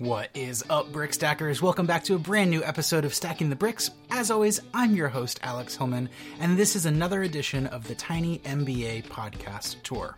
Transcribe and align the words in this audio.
What 0.00 0.30
is 0.32 0.64
up, 0.70 0.92
Brick 0.92 1.12
Stackers? 1.12 1.60
Welcome 1.60 1.84
back 1.84 2.04
to 2.04 2.14
a 2.14 2.18
brand 2.18 2.48
new 2.48 2.64
episode 2.64 3.04
of 3.04 3.12
Stacking 3.12 3.50
the 3.50 3.54
Bricks. 3.54 3.90
As 4.10 4.30
always, 4.30 4.58
I'm 4.72 4.96
your 4.96 5.08
host, 5.08 5.38
Alex 5.42 5.76
Hillman, 5.76 6.08
and 6.40 6.56
this 6.56 6.74
is 6.74 6.86
another 6.86 7.22
edition 7.22 7.66
of 7.66 7.86
the 7.86 7.94
Tiny 7.94 8.38
MBA 8.38 9.04
podcast 9.08 9.82
tour. 9.82 10.16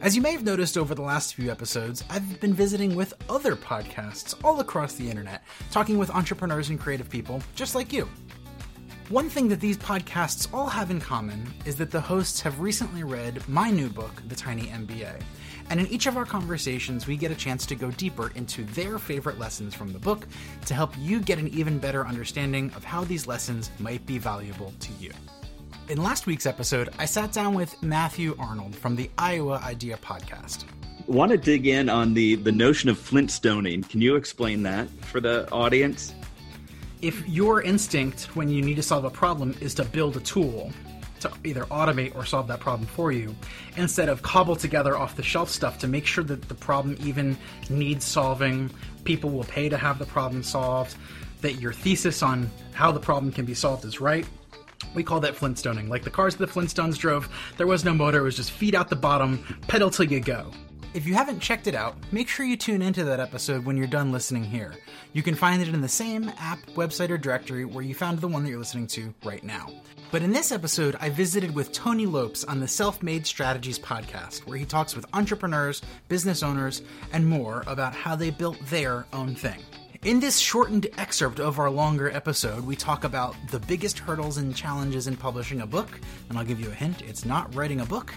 As 0.00 0.16
you 0.16 0.22
may 0.22 0.32
have 0.32 0.42
noticed 0.42 0.76
over 0.76 0.92
the 0.92 1.02
last 1.02 1.36
few 1.36 1.52
episodes, 1.52 2.02
I've 2.10 2.40
been 2.40 2.52
visiting 2.52 2.96
with 2.96 3.14
other 3.30 3.54
podcasts 3.54 4.34
all 4.42 4.58
across 4.58 4.94
the 4.94 5.08
internet, 5.08 5.44
talking 5.70 5.98
with 5.98 6.10
entrepreneurs 6.10 6.70
and 6.70 6.80
creative 6.80 7.08
people 7.08 7.40
just 7.54 7.76
like 7.76 7.92
you. 7.92 8.08
One 9.08 9.30
thing 9.30 9.46
that 9.50 9.60
these 9.60 9.78
podcasts 9.78 10.52
all 10.52 10.66
have 10.66 10.90
in 10.90 11.00
common 11.00 11.46
is 11.64 11.76
that 11.76 11.92
the 11.92 12.00
hosts 12.00 12.40
have 12.40 12.58
recently 12.58 13.04
read 13.04 13.48
my 13.48 13.70
new 13.70 13.88
book, 13.88 14.20
The 14.26 14.34
Tiny 14.34 14.64
MBA. 14.64 15.22
And 15.68 15.80
in 15.80 15.86
each 15.88 16.06
of 16.06 16.16
our 16.16 16.24
conversations, 16.24 17.06
we 17.06 17.16
get 17.16 17.30
a 17.30 17.34
chance 17.34 17.66
to 17.66 17.74
go 17.74 17.90
deeper 17.92 18.30
into 18.34 18.64
their 18.66 18.98
favorite 18.98 19.38
lessons 19.38 19.74
from 19.74 19.92
the 19.92 19.98
book 19.98 20.26
to 20.66 20.74
help 20.74 20.92
you 20.98 21.20
get 21.20 21.38
an 21.38 21.48
even 21.48 21.78
better 21.78 22.06
understanding 22.06 22.70
of 22.76 22.84
how 22.84 23.04
these 23.04 23.26
lessons 23.26 23.70
might 23.78 24.04
be 24.06 24.18
valuable 24.18 24.72
to 24.80 24.92
you. 25.00 25.12
In 25.88 26.02
last 26.02 26.26
week's 26.26 26.46
episode, 26.46 26.90
I 26.98 27.04
sat 27.04 27.32
down 27.32 27.54
with 27.54 27.80
Matthew 27.82 28.36
Arnold 28.38 28.74
from 28.74 28.96
the 28.96 29.10
Iowa 29.18 29.60
Idea 29.64 29.96
Podcast. 29.98 30.64
Want 31.06 31.30
to 31.30 31.38
dig 31.38 31.66
in 31.66 31.88
on 31.88 32.14
the, 32.14 32.34
the 32.34 32.50
notion 32.50 32.88
of 32.88 32.98
flintstoning? 32.98 33.88
Can 33.88 34.00
you 34.00 34.16
explain 34.16 34.64
that 34.64 34.88
for 35.04 35.20
the 35.20 35.48
audience? 35.50 36.12
If 37.02 37.28
your 37.28 37.62
instinct 37.62 38.34
when 38.34 38.48
you 38.48 38.62
need 38.62 38.74
to 38.76 38.82
solve 38.82 39.04
a 39.04 39.10
problem 39.10 39.54
is 39.60 39.74
to 39.74 39.84
build 39.84 40.16
a 40.16 40.20
tool, 40.20 40.72
to 41.28 41.48
either 41.48 41.64
automate 41.64 42.14
or 42.14 42.24
solve 42.24 42.46
that 42.48 42.60
problem 42.60 42.86
for 42.86 43.12
you 43.12 43.34
instead 43.76 44.08
of 44.08 44.22
cobble 44.22 44.56
together 44.56 44.96
off 44.96 45.16
the 45.16 45.22
shelf 45.22 45.50
stuff 45.50 45.78
to 45.78 45.88
make 45.88 46.06
sure 46.06 46.24
that 46.24 46.48
the 46.48 46.54
problem 46.54 46.96
even 47.00 47.36
needs 47.70 48.04
solving. 48.04 48.70
People 49.04 49.30
will 49.30 49.44
pay 49.44 49.68
to 49.68 49.76
have 49.76 49.98
the 49.98 50.06
problem 50.06 50.42
solved, 50.42 50.96
that 51.40 51.54
your 51.54 51.72
thesis 51.72 52.22
on 52.22 52.50
how 52.72 52.90
the 52.90 53.00
problem 53.00 53.32
can 53.32 53.44
be 53.44 53.54
solved 53.54 53.84
is 53.84 54.00
right. 54.00 54.26
We 54.94 55.02
call 55.02 55.20
that 55.20 55.34
Flintstoning. 55.34 55.88
Like 55.88 56.02
the 56.02 56.10
cars 56.10 56.36
that 56.36 56.46
the 56.46 56.52
Flintstones 56.52 56.98
drove, 56.98 57.28
there 57.56 57.66
was 57.66 57.84
no 57.84 57.94
motor, 57.94 58.18
it 58.20 58.22
was 58.22 58.36
just 58.36 58.50
feet 58.50 58.74
out 58.74 58.88
the 58.88 58.96
bottom, 58.96 59.44
pedal 59.68 59.90
till 59.90 60.06
you 60.06 60.20
go. 60.20 60.50
If 60.94 61.06
you 61.06 61.14
haven't 61.14 61.40
checked 61.40 61.66
it 61.66 61.74
out, 61.74 61.96
make 62.10 62.26
sure 62.26 62.46
you 62.46 62.56
tune 62.56 62.80
into 62.80 63.04
that 63.04 63.20
episode 63.20 63.66
when 63.66 63.76
you're 63.76 63.86
done 63.86 64.12
listening 64.12 64.44
here. 64.44 64.74
You 65.12 65.22
can 65.22 65.34
find 65.34 65.60
it 65.60 65.68
in 65.68 65.82
the 65.82 65.88
same 65.88 66.30
app, 66.38 66.58
website, 66.68 67.10
or 67.10 67.18
directory 67.18 67.66
where 67.66 67.84
you 67.84 67.94
found 67.94 68.18
the 68.20 68.28
one 68.28 68.44
that 68.44 68.50
you're 68.50 68.58
listening 68.58 68.86
to 68.88 69.12
right 69.22 69.44
now. 69.44 69.70
But 70.12 70.22
in 70.22 70.32
this 70.32 70.52
episode, 70.52 70.96
I 71.00 71.10
visited 71.10 71.52
with 71.52 71.72
Tony 71.72 72.06
Lopes 72.06 72.44
on 72.44 72.60
the 72.60 72.68
Self 72.68 73.02
Made 73.02 73.26
Strategies 73.26 73.78
podcast, 73.78 74.46
where 74.46 74.56
he 74.56 74.64
talks 74.64 74.94
with 74.94 75.04
entrepreneurs, 75.12 75.82
business 76.08 76.44
owners, 76.44 76.82
and 77.12 77.26
more 77.26 77.64
about 77.66 77.92
how 77.92 78.14
they 78.14 78.30
built 78.30 78.56
their 78.66 79.04
own 79.12 79.34
thing. 79.34 79.58
In 80.04 80.20
this 80.20 80.38
shortened 80.38 80.86
excerpt 80.96 81.40
of 81.40 81.58
our 81.58 81.70
longer 81.70 82.10
episode, 82.12 82.64
we 82.64 82.76
talk 82.76 83.02
about 83.02 83.34
the 83.50 83.58
biggest 83.58 83.98
hurdles 83.98 84.36
and 84.36 84.54
challenges 84.54 85.08
in 85.08 85.16
publishing 85.16 85.62
a 85.62 85.66
book, 85.66 86.00
and 86.28 86.38
I'll 86.38 86.44
give 86.44 86.60
you 86.60 86.70
a 86.70 86.74
hint 86.74 87.02
it's 87.02 87.24
not 87.24 87.52
writing 87.54 87.80
a 87.80 87.86
book 87.86 88.14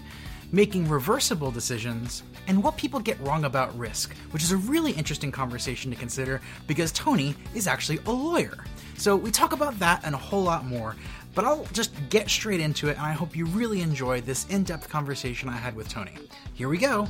making 0.51 0.89
reversible 0.89 1.51
decisions, 1.51 2.23
and 2.47 2.63
what 2.63 2.75
people 2.77 2.99
get 2.99 3.19
wrong 3.21 3.45
about 3.45 3.77
risk, 3.77 4.15
which 4.31 4.43
is 4.43 4.51
a 4.51 4.57
really 4.57 4.91
interesting 4.93 5.31
conversation 5.31 5.91
to 5.91 5.97
consider 5.97 6.41
because 6.67 6.91
Tony 6.91 7.35
is 7.53 7.67
actually 7.67 7.99
a 8.05 8.11
lawyer. 8.11 8.57
So 8.97 9.15
we 9.15 9.31
talk 9.31 9.53
about 9.53 9.77
that 9.79 10.01
and 10.03 10.15
a 10.15 10.17
whole 10.17 10.43
lot 10.43 10.65
more. 10.65 10.95
But 11.39 11.45
I'll 11.45 11.63
just 11.71 11.93
get 12.09 12.29
straight 12.29 12.59
into 12.59 12.89
it, 12.89 12.97
and 12.97 13.05
I 13.05 13.13
hope 13.13 13.33
you 13.33 13.45
really 13.45 13.79
enjoy 13.79 14.19
this 14.19 14.45
in 14.49 14.63
depth 14.63 14.89
conversation 14.89 15.47
I 15.47 15.55
had 15.55 15.73
with 15.73 15.87
Tony. 15.87 16.11
Here 16.53 16.67
we 16.67 16.77
go. 16.77 17.07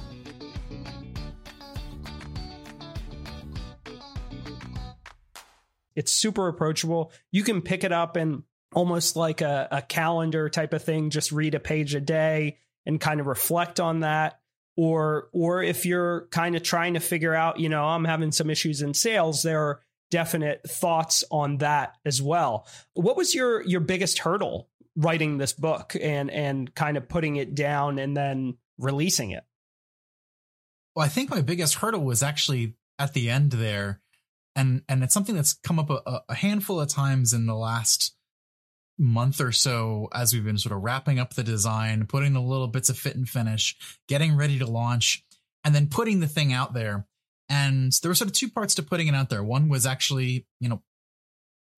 It's 5.96 6.12
super 6.12 6.48
approachable. 6.48 7.12
You 7.32 7.42
can 7.42 7.64
pick 7.64 7.84
it 7.84 7.92
up 7.92 8.18
and 8.18 8.44
almost 8.72 9.16
like 9.16 9.42
a, 9.42 9.68
a 9.72 9.82
calendar 9.82 10.48
type 10.48 10.74
of 10.74 10.84
thing, 10.84 11.10
just 11.10 11.32
read 11.32 11.56
a 11.56 11.60
page 11.60 11.96
a 11.96 12.00
day 12.00 12.60
and 12.86 13.02
kind 13.02 13.20
of 13.20 13.26
reflect 13.26 13.80
on 13.80 14.02
that 14.02 14.42
or 14.76 15.30
or 15.32 15.64
if 15.64 15.88
you're 15.88 16.28
kind 16.30 16.56
of 16.56 16.62
trying 16.62 16.94
to 16.94 17.00
figure 17.00 17.34
out 17.34 17.60
you 17.60 17.68
know 17.68 17.84
i'm 17.84 18.06
having 18.06 18.32
some 18.32 18.50
issues 18.50 18.82
in 18.82 18.94
sales 18.94 19.44
there 19.44 19.60
are 19.60 19.82
definite 20.10 20.62
thoughts 20.68 21.24
on 21.32 21.58
that 21.58 21.96
as 22.06 22.22
well. 22.22 22.68
What 22.94 23.18
was 23.18 23.34
your 23.34 23.62
your 23.64 23.82
biggest 23.82 24.20
hurdle 24.20 24.70
writing 24.96 25.38
this 25.38 25.54
book 25.54 25.96
and 26.00 26.30
and 26.32 26.74
kind 26.74 26.98
of 26.98 27.08
putting 27.08 27.36
it 27.36 27.56
down 27.56 28.00
and 28.00 28.16
then 28.16 28.58
releasing 28.78 29.32
it? 29.32 29.44
Well 30.96 31.06
i 31.06 31.10
think 31.10 31.30
my 31.30 31.42
biggest 31.42 31.76
hurdle 31.76 32.04
was 32.04 32.24
actually 32.24 32.76
at 33.00 33.14
the 33.14 33.30
end 33.30 33.52
there. 33.52 34.02
And 34.56 34.84
and 34.90 35.04
it's 35.04 35.14
something 35.14 35.36
that's 35.36 35.54
come 35.54 35.80
up 35.80 35.90
a, 35.90 36.22
a 36.28 36.36
handful 36.36 36.82
of 36.82 36.90
times 36.90 37.34
in 37.34 37.46
the 37.46 37.56
last 37.56 38.14
month 38.98 39.40
or 39.40 39.54
so 39.54 40.10
as 40.14 40.34
we've 40.34 40.44
been 40.44 40.58
sort 40.58 40.76
of 40.76 40.84
wrapping 40.84 41.18
up 41.18 41.34
the 41.34 41.44
design, 41.44 42.06
putting 42.06 42.34
the 42.34 42.42
little 42.42 42.68
bits 42.68 42.90
of 42.90 42.98
fit 42.98 43.16
and 43.16 43.30
finish, 43.30 43.76
getting 44.10 44.36
ready 44.36 44.60
to 44.60 44.66
launch, 44.66 45.24
and 45.64 45.74
then 45.74 45.88
putting 45.88 46.20
the 46.20 46.28
thing 46.28 46.52
out 46.52 46.74
there. 46.74 47.08
And 47.50 47.92
there 48.02 48.10
were 48.10 48.16
sort 48.16 48.30
of 48.30 48.36
two 48.36 48.50
parts 48.50 48.76
to 48.76 48.84
putting 48.84 49.08
it 49.08 49.16
out 49.16 49.30
there. 49.30 49.44
One 49.44 49.70
was 49.70 49.86
actually, 49.86 50.46
you 50.60 50.70
know, 50.70 50.84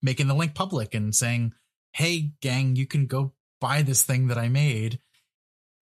making 0.02 0.28
the 0.28 0.34
link 0.34 0.54
public 0.54 0.94
and 0.94 1.14
saying, 1.14 1.54
hey, 1.92 2.32
gang, 2.40 2.76
you 2.76 2.86
can 2.86 3.06
go 3.06 3.32
buy 3.60 3.82
this 3.82 4.04
thing 4.04 4.28
that 4.28 4.38
I 4.38 4.48
made. 4.48 4.98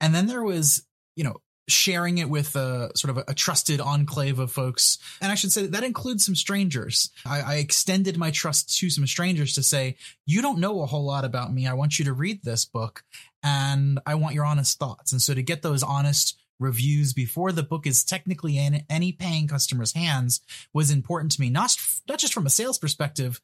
And 0.00 0.15
then 0.15 0.27
there 0.27 0.43
was, 0.43 0.87
you 1.17 1.25
know, 1.25 1.37
sharing 1.69 2.19
it 2.19 2.29
with 2.29 2.56
a 2.56 2.91
sort 2.95 3.11
of 3.11 3.19
a, 3.19 3.25
a, 3.29 3.34
trusted 3.34 3.81
enclave 3.81 4.39
of 4.39 4.50
folks. 4.50 4.99
And 5.21 5.31
I 5.31 5.37
should 5.37 5.53
say 5.53 5.62
that, 5.62 5.73
that 5.73 5.84
includes 5.84 6.25
some 6.25 6.34
strangers. 6.34 7.11
I, 7.25 7.41
I, 7.41 7.55
extended 7.56 8.19
my 8.19 8.33
trust 8.33 8.77
to 8.79 8.91
some 8.91 9.06
strangers 9.06 9.55
to 9.55 9.62
say, 9.62 9.97
you 10.27 10.43
don't 10.43 10.59
know 10.59 10.83
a 10.83 10.87
whole 10.87 11.05
lot 11.05 11.25
about 11.25 11.53
me. 11.53 11.69
I 11.69 11.75
want 11.75 11.99
you 11.99 12.05
to 12.06 12.12
read 12.12 12.43
this 12.43 12.65
book 12.65 13.05
and 13.43 14.00
I 14.05 14.17
want 14.17 14.34
your 14.34 14.45
honest 14.45 14.79
thoughts. 14.79 15.12
And 15.12 15.23
so 15.23 15.33
to 15.33 15.43
get 15.43 15.62
those 15.62 15.83
honest 15.83 16.41
reviews 16.60 17.12
before 17.12 17.50
the 17.50 17.62
book 17.62 17.87
is 17.87 18.04
technically 18.04 18.59
in 18.59 18.84
any 18.88 19.10
paying 19.10 19.48
customer's 19.48 19.93
hands 19.93 20.41
was 20.72 20.91
important 20.91 21.32
to 21.32 21.41
me, 21.41 21.50
not, 21.50 21.75
not 22.09 22.19
just 22.19 22.32
from 22.32 22.47
a 22.47 22.50
sales 22.50 22.78
perspective, 22.78 23.41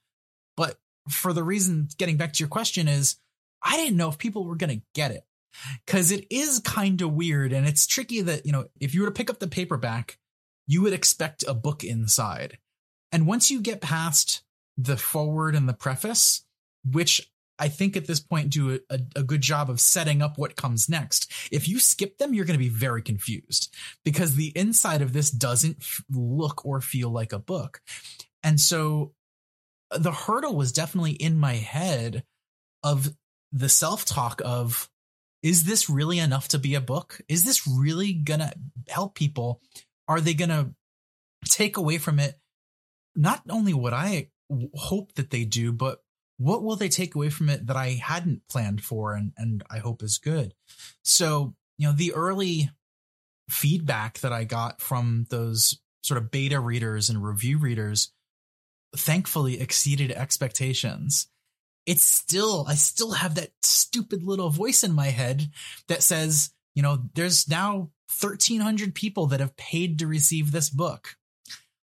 but 0.56 0.78
for 1.08 1.32
the 1.32 1.42
reason 1.42 1.88
getting 1.98 2.16
back 2.16 2.32
to 2.34 2.40
your 2.40 2.48
question 2.48 2.88
is 2.88 3.16
I 3.62 3.76
didn't 3.76 3.96
know 3.96 4.08
if 4.08 4.18
people 4.18 4.44
were 4.44 4.56
going 4.56 4.78
to 4.78 4.86
get 4.94 5.10
it. 5.10 5.24
Because 5.86 6.12
it 6.12 6.26
is 6.30 6.60
kind 6.60 7.00
of 7.00 7.14
weird 7.14 7.52
and 7.52 7.66
it's 7.66 7.86
tricky 7.86 8.20
that 8.20 8.44
you 8.44 8.52
know 8.52 8.66
if 8.78 8.94
you 8.94 9.00
were 9.00 9.06
to 9.06 9.14
pick 9.14 9.30
up 9.30 9.38
the 9.38 9.48
paperback 9.48 10.18
you 10.66 10.82
would 10.82 10.92
expect 10.92 11.44
a 11.48 11.54
book 11.54 11.82
inside. 11.82 12.58
And 13.10 13.26
once 13.26 13.50
you 13.50 13.60
get 13.60 13.80
past 13.80 14.42
the 14.76 14.98
forward 14.98 15.54
and 15.54 15.66
the 15.66 15.72
preface 15.72 16.44
which 16.84 17.30
i 17.58 17.68
think 17.68 17.96
at 17.96 18.06
this 18.06 18.20
point 18.20 18.50
do 18.50 18.78
a, 18.90 18.98
a, 19.16 19.22
good 19.22 19.40
job 19.40 19.70
of 19.70 19.80
setting 19.80 20.22
up 20.22 20.38
what 20.38 20.56
comes 20.56 20.88
next 20.88 21.32
if 21.50 21.68
you 21.68 21.78
skip 21.78 22.18
them 22.18 22.34
you're 22.34 22.44
going 22.44 22.58
to 22.58 22.64
be 22.64 22.68
very 22.68 23.02
confused 23.02 23.74
because 24.04 24.34
the 24.34 24.52
inside 24.56 25.02
of 25.02 25.12
this 25.12 25.30
doesn't 25.30 25.84
look 26.10 26.64
or 26.64 26.80
feel 26.80 27.10
like 27.10 27.32
a 27.32 27.38
book 27.38 27.80
and 28.42 28.60
so 28.60 29.12
uh, 29.90 29.98
the 29.98 30.12
hurdle 30.12 30.56
was 30.56 30.72
definitely 30.72 31.12
in 31.12 31.38
my 31.38 31.54
head 31.54 32.24
of 32.82 33.14
the 33.52 33.68
self-talk 33.68 34.40
of 34.44 34.88
is 35.42 35.64
this 35.64 35.88
really 35.88 36.18
enough 36.18 36.48
to 36.48 36.58
be 36.58 36.74
a 36.74 36.80
book? 36.80 37.20
Is 37.28 37.44
this 37.44 37.66
really 37.66 38.12
going 38.12 38.40
to 38.40 38.52
help 38.88 39.14
people? 39.14 39.60
Are 40.08 40.20
they 40.20 40.34
going 40.34 40.48
to 40.48 40.74
take 41.44 41.76
away 41.76 41.98
from 41.98 42.18
it 42.18 42.38
not 43.14 43.42
only 43.48 43.72
what 43.72 43.94
I 43.94 44.30
hope 44.74 45.14
that 45.14 45.30
they 45.30 45.44
do, 45.44 45.72
but 45.72 46.02
what 46.38 46.62
will 46.62 46.76
they 46.76 46.88
take 46.88 47.14
away 47.14 47.30
from 47.30 47.48
it 47.48 47.66
that 47.66 47.76
I 47.76 47.90
hadn't 48.02 48.42
planned 48.48 48.82
for 48.82 49.14
and, 49.14 49.32
and 49.36 49.62
I 49.70 49.78
hope 49.78 50.02
is 50.02 50.18
good? 50.18 50.54
So, 51.02 51.54
you 51.78 51.86
know, 51.86 51.94
the 51.94 52.12
early 52.12 52.70
feedback 53.48 54.18
that 54.20 54.32
I 54.32 54.44
got 54.44 54.80
from 54.80 55.26
those 55.30 55.78
sort 56.02 56.18
of 56.18 56.30
beta 56.30 56.60
readers 56.60 57.08
and 57.08 57.24
review 57.24 57.58
readers 57.58 58.12
thankfully 58.94 59.60
exceeded 59.60 60.10
expectations 60.12 61.28
it's 61.86 62.04
still, 62.04 62.66
I 62.68 62.74
still 62.74 63.12
have 63.12 63.36
that 63.36 63.52
stupid 63.62 64.24
little 64.24 64.50
voice 64.50 64.82
in 64.82 64.92
my 64.92 65.06
head 65.06 65.48
that 65.86 66.02
says, 66.02 66.50
you 66.74 66.82
know, 66.82 66.98
there's 67.14 67.48
now 67.48 67.90
1300 68.20 68.94
people 68.94 69.26
that 69.28 69.40
have 69.40 69.56
paid 69.56 70.00
to 70.00 70.06
receive 70.06 70.50
this 70.50 70.68
book. 70.68 71.16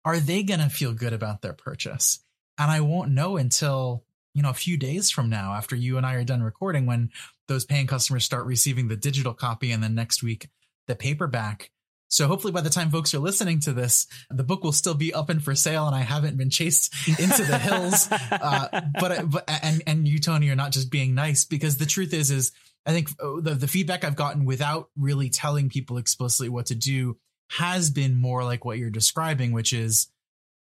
Are 0.03 0.19
they 0.19 0.43
going 0.43 0.61
to 0.61 0.69
feel 0.69 0.93
good 0.93 1.13
about 1.13 1.41
their 1.41 1.53
purchase? 1.53 2.23
And 2.57 2.71
I 2.71 2.79
won't 2.81 3.11
know 3.11 3.37
until, 3.37 4.05
you 4.33 4.41
know, 4.41 4.49
a 4.49 4.53
few 4.53 4.77
days 4.77 5.11
from 5.11 5.29
now 5.29 5.53
after 5.53 5.75
you 5.75 5.97
and 5.97 6.05
I 6.05 6.15
are 6.15 6.23
done 6.23 6.43
recording 6.43 6.85
when 6.85 7.09
those 7.47 7.65
paying 7.65 7.87
customers 7.87 8.23
start 8.23 8.45
receiving 8.45 8.87
the 8.87 8.95
digital 8.95 9.33
copy 9.33 9.71
and 9.71 9.83
then 9.83 9.95
next 9.95 10.23
week 10.23 10.49
the 10.87 10.95
paperback. 10.95 11.71
So 12.09 12.27
hopefully 12.27 12.51
by 12.51 12.61
the 12.61 12.69
time 12.69 12.91
folks 12.91 13.13
are 13.13 13.19
listening 13.19 13.61
to 13.61 13.73
this, 13.73 14.05
the 14.29 14.43
book 14.43 14.63
will 14.63 14.73
still 14.73 14.93
be 14.93 15.13
up 15.13 15.29
and 15.29 15.41
for 15.41 15.55
sale 15.55 15.87
and 15.87 15.95
I 15.95 16.01
haven't 16.01 16.37
been 16.37 16.49
chased 16.49 16.93
into 17.07 17.43
the 17.43 17.57
hills. 17.57 18.09
Uh, 18.31 18.81
but, 18.99 19.29
but, 19.29 19.43
and, 19.47 19.83
and 19.85 20.07
you, 20.07 20.17
Tony, 20.17 20.49
are 20.49 20.55
not 20.55 20.71
just 20.71 20.89
being 20.89 21.13
nice 21.13 21.45
because 21.45 21.77
the 21.77 21.85
truth 21.85 22.13
is, 22.13 22.31
is 22.31 22.51
I 22.85 22.91
think 22.91 23.09
uh, 23.21 23.39
the, 23.39 23.53
the 23.53 23.67
feedback 23.67 24.03
I've 24.03 24.15
gotten 24.15 24.45
without 24.45 24.89
really 24.97 25.29
telling 25.29 25.69
people 25.69 25.97
explicitly 25.97 26.49
what 26.49 26.67
to 26.67 26.75
do 26.75 27.17
has 27.49 27.89
been 27.89 28.15
more 28.15 28.43
like 28.43 28.65
what 28.65 28.77
you're 28.77 28.89
describing, 28.89 29.51
which 29.51 29.73
is 29.73 30.07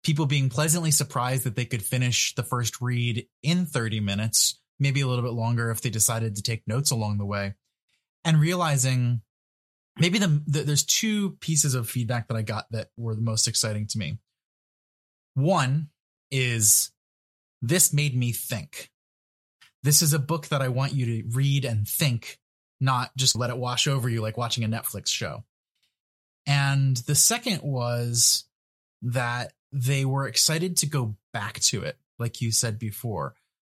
people 0.05 0.27
being 0.27 0.51
pleasantly 0.51 0.91
surprised 0.91 1.45
that 1.45 1.57
they 1.57 1.65
could 1.65 1.83
finish 1.83 2.35
the 2.35 2.43
first 2.43 2.81
read 2.81 3.27
in 3.43 3.67
30 3.67 4.01
minutes, 4.01 4.61
maybe 4.79 5.01
a 5.01 5.07
little 5.07 5.25
bit 5.25 5.33
longer 5.33 5.71
if 5.71 5.81
they 5.81 5.91
decided 5.91 6.37
to 6.37 6.43
take 6.43 6.63
notes 6.69 6.91
along 6.91 7.19
the 7.19 7.25
way, 7.25 7.55
and 8.25 8.41
realizing 8.41 9.23
maybe 9.99 10.19
the, 10.19 10.43
the, 10.47 10.61
there's 10.61 10.85
two 10.85 11.33
pieces 11.41 11.75
of 11.75 11.89
feedback 11.89 12.29
that 12.29 12.37
I 12.37 12.43
got 12.43 12.67
that 12.71 12.89
were 12.97 13.15
the 13.15 13.23
most 13.23 13.49
exciting 13.49 13.87
to 13.89 13.99
me. 13.99 14.19
One 15.35 15.89
is 16.31 16.93
this 17.63 17.93
made 17.93 18.17
me 18.17 18.33
think. 18.33 18.91
This 19.83 20.03
is 20.03 20.13
a 20.13 20.19
book 20.19 20.49
that 20.49 20.63
I 20.63 20.69
want 20.69 20.95
you 20.95 21.07
to 21.07 21.29
read 21.31 21.65
and 21.65 21.89
think, 21.89 22.39
not 22.81 23.11
just 23.17 23.37
let 23.37 23.51
it 23.51 23.57
wash 23.57 23.87
over 23.87 24.09
you 24.09 24.21
like 24.21 24.37
watching 24.37 24.65
a 24.65 24.69
Netflix 24.69 25.09
show. 25.09 25.45
And 26.47 26.97
the 26.99 27.15
second 27.15 27.63
was 27.63 28.45
that 29.03 29.53
they 29.75 30.05
were 30.05 30.29
excited 30.29 30.77
to 30.79 30.87
go 30.87 31.17
back 31.33 31.59
to 31.59 31.83
it, 31.83 31.99
like 32.19 32.41
you 32.41 32.53
said 32.53 32.79
before. 32.79 33.35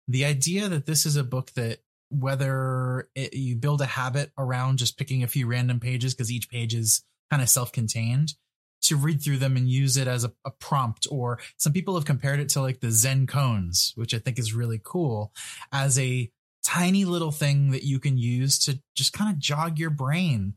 The 0.07 0.27
idea 0.27 0.69
that 0.69 0.85
this 0.85 1.07
is 1.07 1.17
a 1.17 1.25
book 1.25 1.53
that 1.53 1.79
whether 2.11 3.09
it, 3.15 3.35
you 3.35 3.57
build 3.57 3.81
a 3.81 3.87
habit 3.87 4.31
around 4.39 4.79
just 4.79 4.99
picking 4.99 5.23
a 5.23 5.27
few 5.27 5.47
random 5.47 5.81
pages 5.81 6.15
because 6.15 6.31
each 6.31 6.51
page 6.51 6.75
is 6.75 7.03
kind 7.31 7.43
of 7.43 7.49
self-contained 7.49 8.35
to 8.83 8.97
read 8.97 9.23
through 9.23 9.39
them 9.39 9.57
and 9.57 9.69
use 9.69 9.97
it 9.97 10.07
as 10.07 10.23
a, 10.23 10.33
a, 10.45 10.51
prompt 10.51 11.09
or 11.11 11.41
some 11.57 11.73
people 11.73 11.95
have 11.95 12.05
compared 12.05 12.39
it 12.39 12.49
to 12.51 12.61
like 12.61 12.79
the 12.79 12.93
zen 12.93 13.27
koans 13.27 13.97
which 13.97 14.15
i 14.15 14.19
think 14.19 14.39
is 14.39 14.53
really 14.53 14.81
cool 14.85 15.33
as 15.73 15.99
a 15.99 16.31
tiny 16.63 17.05
little 17.05 17.33
thing 17.33 17.73
that 17.73 17.83
you 17.83 17.99
can 17.99 18.17
use 18.17 18.59
to 18.59 18.79
just 18.95 19.13
kind 19.13 19.33
of 19.33 19.41
jog 19.41 19.79
your 19.79 19.91
brain 19.91 20.55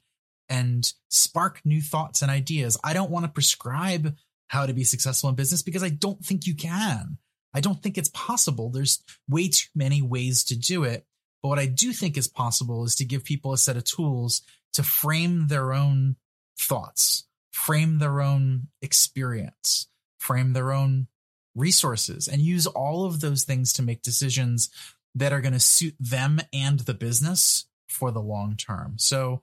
and 0.47 0.93
spark 1.09 1.61
new 1.65 1.81
thoughts 1.81 2.21
and 2.21 2.29
ideas 2.29 2.77
i 2.83 2.93
don't 2.93 3.09
want 3.09 3.25
to 3.25 3.31
prescribe 3.31 4.15
how 4.49 4.65
to 4.65 4.73
be 4.73 4.83
successful 4.83 5.29
in 5.29 5.35
business 5.35 5.63
because 5.63 5.83
i 5.83 5.89
don't 5.89 6.23
think 6.23 6.45
you 6.45 6.55
can. 6.55 7.17
I 7.53 7.61
don't 7.61 7.81
think 7.81 7.97
it's 7.97 8.09
possible. 8.09 8.69
There's 8.69 9.03
way 9.27 9.49
too 9.49 9.67
many 9.75 10.01
ways 10.01 10.43
to 10.45 10.57
do 10.57 10.83
it. 10.83 11.05
But 11.41 11.49
what 11.49 11.59
I 11.59 11.65
do 11.65 11.93
think 11.93 12.17
is 12.17 12.27
possible 12.27 12.83
is 12.83 12.95
to 12.95 13.05
give 13.05 13.23
people 13.23 13.53
a 13.53 13.57
set 13.57 13.77
of 13.77 13.85
tools 13.85 14.41
to 14.73 14.83
frame 14.83 15.47
their 15.47 15.73
own 15.73 16.17
thoughts, 16.59 17.27
frame 17.51 17.99
their 17.99 18.21
own 18.21 18.67
experience, 18.81 19.87
frame 20.19 20.53
their 20.53 20.71
own 20.71 21.07
resources, 21.55 22.27
and 22.27 22.41
use 22.41 22.67
all 22.67 23.05
of 23.05 23.21
those 23.21 23.45
things 23.45 23.73
to 23.73 23.81
make 23.81 24.01
decisions 24.01 24.69
that 25.15 25.33
are 25.33 25.41
going 25.41 25.53
to 25.53 25.59
suit 25.59 25.95
them 25.99 26.39
and 26.53 26.81
the 26.81 26.93
business 26.93 27.65
for 27.87 28.11
the 28.11 28.21
long 28.21 28.55
term. 28.55 28.95
So, 28.97 29.41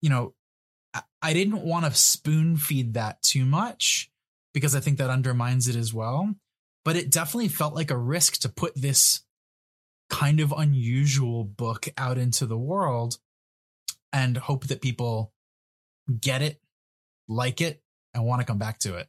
you 0.00 0.10
know, 0.10 0.34
I 1.22 1.32
didn't 1.32 1.62
want 1.62 1.84
to 1.84 1.94
spoon 1.94 2.56
feed 2.56 2.94
that 2.94 3.22
too 3.22 3.44
much 3.44 4.10
because 4.52 4.74
I 4.74 4.80
think 4.80 4.98
that 4.98 5.10
undermines 5.10 5.68
it 5.68 5.76
as 5.76 5.92
well. 5.92 6.34
But 6.84 6.96
it 6.96 7.10
definitely 7.10 7.48
felt 7.48 7.74
like 7.74 7.90
a 7.90 7.96
risk 7.96 8.40
to 8.40 8.48
put 8.48 8.74
this 8.74 9.20
kind 10.10 10.40
of 10.40 10.52
unusual 10.56 11.44
book 11.44 11.88
out 11.96 12.18
into 12.18 12.44
the 12.44 12.58
world 12.58 13.18
and 14.12 14.36
hope 14.36 14.66
that 14.66 14.82
people 14.82 15.32
get 16.20 16.42
it, 16.42 16.60
like 17.28 17.60
it, 17.60 17.82
and 18.14 18.24
want 18.24 18.40
to 18.40 18.46
come 18.46 18.58
back 18.58 18.78
to 18.80 18.96
it. 18.96 19.08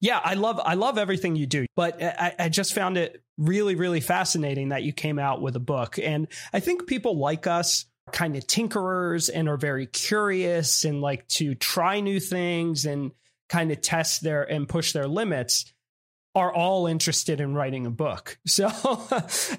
Yeah, 0.00 0.20
I 0.22 0.34
love 0.34 0.60
I 0.64 0.74
love 0.74 0.96
everything 0.98 1.36
you 1.36 1.46
do, 1.46 1.66
but 1.76 2.02
I, 2.02 2.34
I, 2.38 2.48
just 2.48 2.72
found 2.72 2.96
it 2.96 3.22
really 3.36 3.74
really 3.74 4.00
fascinating 4.00 4.70
that 4.70 4.82
you 4.82 4.94
came 4.94 5.18
out 5.18 5.42
with 5.42 5.56
a 5.56 5.60
book, 5.60 5.98
and 5.98 6.26
I 6.54 6.60
think 6.60 6.86
people 6.86 7.18
like 7.18 7.46
us 7.46 7.84
kind 8.12 8.36
of 8.36 8.46
tinkerers 8.46 9.28
and 9.32 9.48
are 9.48 9.56
very 9.56 9.86
curious 9.86 10.84
and 10.84 11.00
like 11.00 11.26
to 11.28 11.54
try 11.54 12.00
new 12.00 12.20
things 12.20 12.84
and 12.86 13.12
kind 13.48 13.70
of 13.70 13.80
test 13.80 14.22
their 14.22 14.42
and 14.42 14.68
push 14.68 14.92
their 14.92 15.06
limits 15.06 15.72
are 16.34 16.52
all 16.52 16.86
interested 16.86 17.40
in 17.40 17.54
writing 17.54 17.86
a 17.86 17.90
book. 17.90 18.38
So 18.46 18.66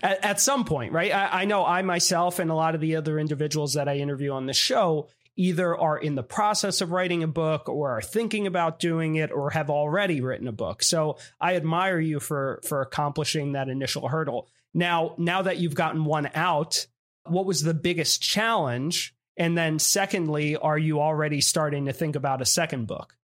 at, 0.03 0.25
at, 0.25 0.39
some 0.39 0.65
point, 0.65 0.91
right? 0.93 1.11
I, 1.13 1.41
I, 1.41 1.45
know 1.45 1.65
I 1.65 1.81
myself 1.81 2.39
and 2.39 2.51
a 2.51 2.55
lot 2.55 2.75
of 2.75 2.81
the 2.81 2.97
other 2.97 3.19
individuals 3.19 3.73
that 3.73 3.87
I 3.87 3.97
interview 3.97 4.31
on 4.31 4.45
the 4.45 4.53
show 4.53 5.09
either 5.37 5.77
are 5.77 5.97
in 5.97 6.15
the 6.15 6.23
process 6.23 6.81
of 6.81 6.91
writing 6.91 7.23
a 7.23 7.27
book 7.27 7.67
or 7.67 7.97
are 7.97 8.01
thinking 8.01 8.47
about 8.47 8.79
doing 8.79 9.15
it 9.15 9.31
or 9.31 9.49
have 9.49 9.69
already 9.69 10.21
written 10.21 10.47
a 10.47 10.53
book. 10.53 10.81
So 10.81 11.17
I 11.39 11.55
admire 11.55 11.99
you 11.99 12.19
for 12.19 12.61
for 12.63 12.81
accomplishing 12.81 13.51
that 13.51 13.69
initial 13.69 14.07
hurdle. 14.07 14.47
Now, 14.73 15.15
now 15.17 15.41
that 15.41 15.57
you've 15.57 15.75
gotten 15.75 16.05
one 16.05 16.29
out, 16.35 16.87
what 17.25 17.45
was 17.45 17.63
the 17.63 17.73
biggest 17.73 18.21
challenge? 18.21 19.13
And 19.37 19.57
then 19.57 19.79
secondly, 19.79 20.55
are 20.55 20.77
you 20.77 21.01
already 21.01 21.41
starting 21.41 21.85
to 21.85 21.93
think 21.93 22.15
about 22.15 22.41
a 22.41 22.45
second 22.45 22.87
book? 22.87 23.17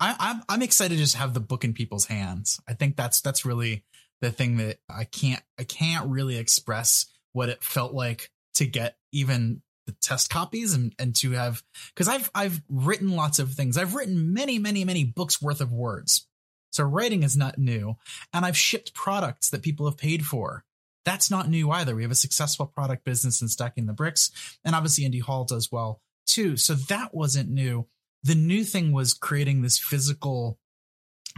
I, 0.00 0.14
I'm 0.18 0.42
I'm 0.48 0.62
excited 0.62 0.94
to 0.94 1.00
just 1.00 1.16
have 1.16 1.34
the 1.34 1.40
book 1.40 1.64
in 1.64 1.74
people's 1.74 2.06
hands. 2.06 2.60
I 2.68 2.74
think 2.74 2.96
that's 2.96 3.20
that's 3.20 3.44
really 3.44 3.84
the 4.20 4.30
thing 4.30 4.56
that 4.58 4.78
I 4.88 5.04
can't 5.04 5.42
I 5.58 5.64
can't 5.64 6.08
really 6.08 6.36
express 6.36 7.06
what 7.32 7.48
it 7.48 7.62
felt 7.62 7.92
like 7.92 8.30
to 8.54 8.66
get 8.66 8.96
even 9.12 9.62
the 9.86 9.92
test 9.92 10.30
copies 10.30 10.74
and 10.74 10.94
and 10.98 11.14
to 11.16 11.32
have 11.32 11.62
because 11.94 12.08
I've 12.08 12.30
I've 12.34 12.62
written 12.68 13.16
lots 13.16 13.38
of 13.38 13.52
things. 13.52 13.76
I've 13.76 13.94
written 13.94 14.32
many 14.32 14.58
many 14.58 14.84
many 14.84 15.04
books 15.04 15.40
worth 15.42 15.60
of 15.60 15.72
words. 15.72 16.26
So 16.70 16.84
writing 16.84 17.22
is 17.22 17.36
not 17.36 17.58
new, 17.58 17.96
and 18.32 18.44
I've 18.44 18.56
shipped 18.56 18.94
products 18.94 19.50
that 19.50 19.62
people 19.62 19.86
have 19.86 19.96
paid 19.96 20.26
for. 20.26 20.64
That's 21.04 21.30
not 21.30 21.48
new 21.48 21.70
either. 21.70 21.94
We 21.94 22.02
have 22.02 22.10
a 22.10 22.16
successful 22.16 22.66
product 22.66 23.04
business 23.04 23.40
in 23.40 23.48
stacking 23.48 23.86
the 23.86 23.94
bricks, 23.94 24.30
and 24.64 24.74
obviously 24.74 25.04
Indy 25.04 25.20
Hall 25.20 25.44
does 25.44 25.72
well 25.72 26.02
too. 26.26 26.56
So 26.56 26.74
that 26.74 27.14
wasn't 27.14 27.48
new 27.48 27.86
the 28.28 28.34
new 28.34 28.62
thing 28.62 28.92
was 28.92 29.14
creating 29.14 29.62
this 29.62 29.78
physical 29.78 30.58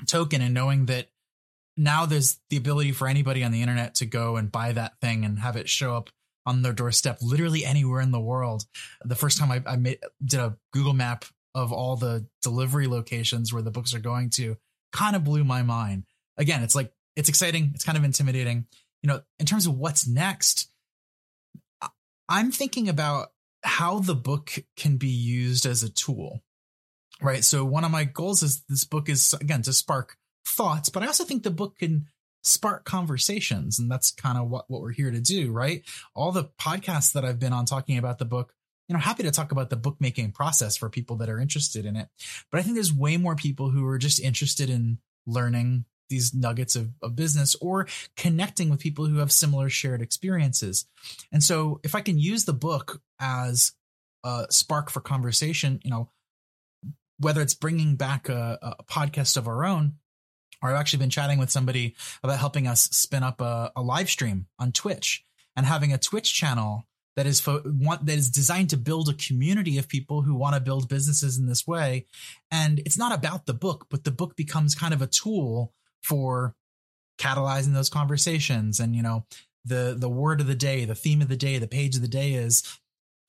token 0.08 0.42
and 0.42 0.52
knowing 0.52 0.86
that 0.86 1.08
now 1.76 2.04
there's 2.04 2.40
the 2.50 2.56
ability 2.56 2.90
for 2.90 3.06
anybody 3.06 3.44
on 3.44 3.52
the 3.52 3.62
internet 3.62 3.94
to 3.94 4.06
go 4.06 4.34
and 4.36 4.50
buy 4.50 4.72
that 4.72 4.98
thing 5.00 5.24
and 5.24 5.38
have 5.38 5.54
it 5.54 5.68
show 5.68 5.94
up 5.94 6.10
on 6.44 6.62
their 6.62 6.72
doorstep 6.72 7.18
literally 7.22 7.64
anywhere 7.64 8.00
in 8.00 8.10
the 8.10 8.18
world. 8.18 8.64
The 9.04 9.14
first 9.14 9.38
time 9.38 9.52
I, 9.52 9.62
I 9.64 9.76
made, 9.76 10.00
did 10.24 10.40
a 10.40 10.56
Google 10.72 10.92
map 10.92 11.24
of 11.54 11.72
all 11.72 11.94
the 11.94 12.26
delivery 12.42 12.88
locations 12.88 13.52
where 13.52 13.62
the 13.62 13.70
books 13.70 13.94
are 13.94 14.00
going 14.00 14.30
to 14.30 14.56
kind 14.92 15.14
of 15.14 15.22
blew 15.22 15.44
my 15.44 15.62
mind. 15.62 16.06
Again, 16.38 16.64
it's 16.64 16.74
like, 16.74 16.92
it's 17.14 17.28
exciting. 17.28 17.70
It's 17.72 17.84
kind 17.84 17.98
of 17.98 18.02
intimidating. 18.02 18.66
You 19.04 19.08
know, 19.08 19.22
in 19.38 19.46
terms 19.46 19.66
of 19.68 19.78
what's 19.78 20.08
next, 20.08 20.68
I'm 22.28 22.50
thinking 22.50 22.88
about 22.88 23.28
how 23.62 24.00
the 24.00 24.16
book 24.16 24.58
can 24.76 24.96
be 24.96 25.08
used 25.08 25.66
as 25.66 25.84
a 25.84 25.88
tool 25.88 26.42
right? 27.22 27.44
So 27.44 27.64
one 27.64 27.84
of 27.84 27.90
my 27.90 28.04
goals 28.04 28.42
is 28.42 28.62
this 28.68 28.84
book 28.84 29.08
is 29.08 29.34
again 29.34 29.62
to 29.62 29.72
spark 29.72 30.16
thoughts, 30.46 30.88
but 30.88 31.02
I 31.02 31.06
also 31.06 31.24
think 31.24 31.42
the 31.42 31.50
book 31.50 31.78
can 31.78 32.06
spark 32.42 32.84
conversations, 32.84 33.78
and 33.78 33.90
that's 33.90 34.10
kind 34.10 34.38
of 34.38 34.48
what 34.48 34.64
what 34.68 34.82
we're 34.82 34.92
here 34.92 35.10
to 35.10 35.20
do, 35.20 35.52
right? 35.52 35.82
All 36.14 36.32
the 36.32 36.50
podcasts 36.60 37.12
that 37.12 37.24
I've 37.24 37.38
been 37.38 37.52
on 37.52 37.66
talking 37.66 37.98
about 37.98 38.18
the 38.18 38.24
book. 38.24 38.52
You 38.88 38.94
know, 38.94 39.00
happy 39.00 39.22
to 39.22 39.30
talk 39.30 39.52
about 39.52 39.70
the 39.70 39.76
bookmaking 39.76 40.32
process 40.32 40.76
for 40.76 40.88
people 40.90 41.16
that 41.18 41.28
are 41.28 41.38
interested 41.38 41.86
in 41.86 41.94
it. 41.94 42.08
But 42.50 42.58
I 42.58 42.62
think 42.64 42.74
there's 42.74 42.92
way 42.92 43.16
more 43.18 43.36
people 43.36 43.70
who 43.70 43.86
are 43.86 43.98
just 43.98 44.18
interested 44.18 44.68
in 44.68 44.98
learning 45.28 45.84
these 46.10 46.34
nuggets 46.34 46.76
of, 46.76 46.90
of 47.02 47.16
business 47.16 47.54
or 47.60 47.86
connecting 48.16 48.68
with 48.68 48.80
people 48.80 49.06
who 49.06 49.18
have 49.18 49.32
similar 49.32 49.70
shared 49.70 50.02
experiences. 50.02 50.86
And 51.32 51.42
so 51.42 51.80
if 51.82 51.94
I 51.94 52.00
can 52.00 52.18
use 52.18 52.44
the 52.44 52.52
book 52.52 53.00
as 53.20 53.72
a 54.24 54.46
spark 54.50 54.90
for 54.90 55.00
conversation, 55.00 55.80
you 55.82 55.90
know, 55.90 56.10
whether 57.20 57.40
it's 57.40 57.54
bringing 57.54 57.96
back 57.96 58.28
a, 58.28 58.58
a, 58.62 58.84
podcast 58.84 59.36
of 59.36 59.46
our 59.46 59.64
own, 59.64 59.92
or 60.62 60.70
I've 60.70 60.80
actually 60.80 61.00
been 61.00 61.10
chatting 61.10 61.38
with 61.38 61.50
somebody 61.50 61.94
about 62.22 62.38
helping 62.38 62.66
us 62.66 62.84
spin 62.84 63.22
up 63.22 63.40
a, 63.40 63.70
a 63.76 63.82
live 63.82 64.10
stream 64.10 64.46
on 64.58 64.72
Twitch 64.72 65.24
and 65.54 65.66
having 65.66 65.92
a 65.92 65.98
Twitch 65.98 66.34
channel 66.34 66.86
that 67.16 67.26
is 67.26 67.40
fo- 67.40 67.62
want, 67.64 68.06
that 68.06 68.16
is 68.16 68.30
designed 68.30 68.70
to 68.70 68.76
build 68.76 69.08
a 69.08 69.14
community 69.14 69.78
of 69.78 69.88
people 69.88 70.22
who 70.22 70.34
want 70.34 70.54
to 70.54 70.60
build 70.60 70.88
businesses 70.88 71.38
in 71.38 71.46
this 71.46 71.66
way. 71.66 72.06
And 72.50 72.78
it's 72.80 72.98
not 72.98 73.12
about 73.12 73.46
the 73.46 73.54
book, 73.54 73.86
but 73.90 74.04
the 74.04 74.10
book 74.10 74.36
becomes 74.36 74.74
kind 74.74 74.94
of 74.94 75.02
a 75.02 75.06
tool 75.06 75.74
for 76.02 76.54
catalyzing 77.18 77.74
those 77.74 77.90
conversations. 77.90 78.80
And 78.80 78.96
you 78.96 79.02
know, 79.02 79.26
the 79.64 79.94
the 79.98 80.08
word 80.08 80.40
of 80.40 80.46
the 80.46 80.54
day, 80.54 80.84
the 80.84 80.94
theme 80.94 81.20
of 81.20 81.28
the 81.28 81.36
day, 81.36 81.58
the 81.58 81.68
page 81.68 81.96
of 81.96 82.02
the 82.02 82.08
day 82.08 82.32
is 82.32 82.62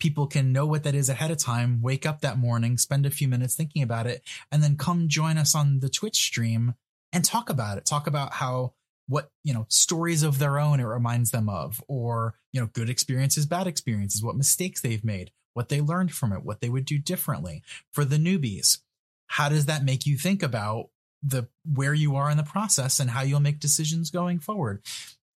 people 0.02 0.26
can 0.26 0.52
know 0.52 0.66
what 0.66 0.84
that 0.84 0.96
is 0.96 1.10
ahead 1.10 1.32
of 1.32 1.38
time, 1.38 1.82
wake 1.82 2.06
up 2.06 2.22
that 2.22 2.38
morning, 2.38 2.78
spend 2.78 3.06
a 3.06 3.12
few 3.12 3.28
minutes 3.28 3.56
thinking 3.56 3.84
about 3.84 4.08
it, 4.08 4.24
and 4.52 4.64
then 4.64 4.76
come 4.76 5.08
join 5.08 5.38
us 5.38 5.54
on 5.54 5.80
the 5.80 5.90
Twitch 5.90 6.18
stream 6.18 6.74
and 7.14 7.24
talk 7.24 7.50
about 7.50 7.78
it. 7.78 7.86
Talk 7.86 8.08
about 8.08 8.34
how 8.34 8.74
what 9.08 9.30
you 9.44 9.54
know 9.54 9.66
stories 9.70 10.24
of 10.24 10.40
their 10.40 10.58
own 10.58 10.80
it 10.80 10.86
reminds 10.86 11.32
them 11.32 11.50
of 11.50 11.84
or 11.88 12.36
you 12.54 12.62
know 12.62 12.68
good 12.68 12.90
experiences 12.90 13.46
bad 13.46 13.68
experiences 13.68 14.24
what 14.24 14.38
mistakes 14.38 14.80
they've 14.80 15.04
made 15.04 15.32
what 15.54 15.68
they 15.68 15.82
learned 15.82 16.14
from 16.14 16.32
it 16.32 16.46
what 16.46 16.62
they 16.62 16.70
would 16.70 16.86
do 16.86 16.98
differently. 16.98 17.62
For 17.92 18.06
the 18.06 18.18
newbies 18.18 18.80
how 19.28 19.50
does 19.50 19.66
that 19.66 19.84
make 19.84 20.06
you 20.06 20.18
think 20.18 20.44
about 20.44 20.90
the 21.24 21.48
where 21.66 21.94
you 21.94 22.16
are 22.16 22.30
in 22.30 22.38
the 22.38 22.44
process 22.44 23.00
and 23.00 23.10
how 23.10 23.22
you'll 23.22 23.40
make 23.40 23.60
decisions 23.60 24.12
going 24.12 24.40
forward? 24.40 24.82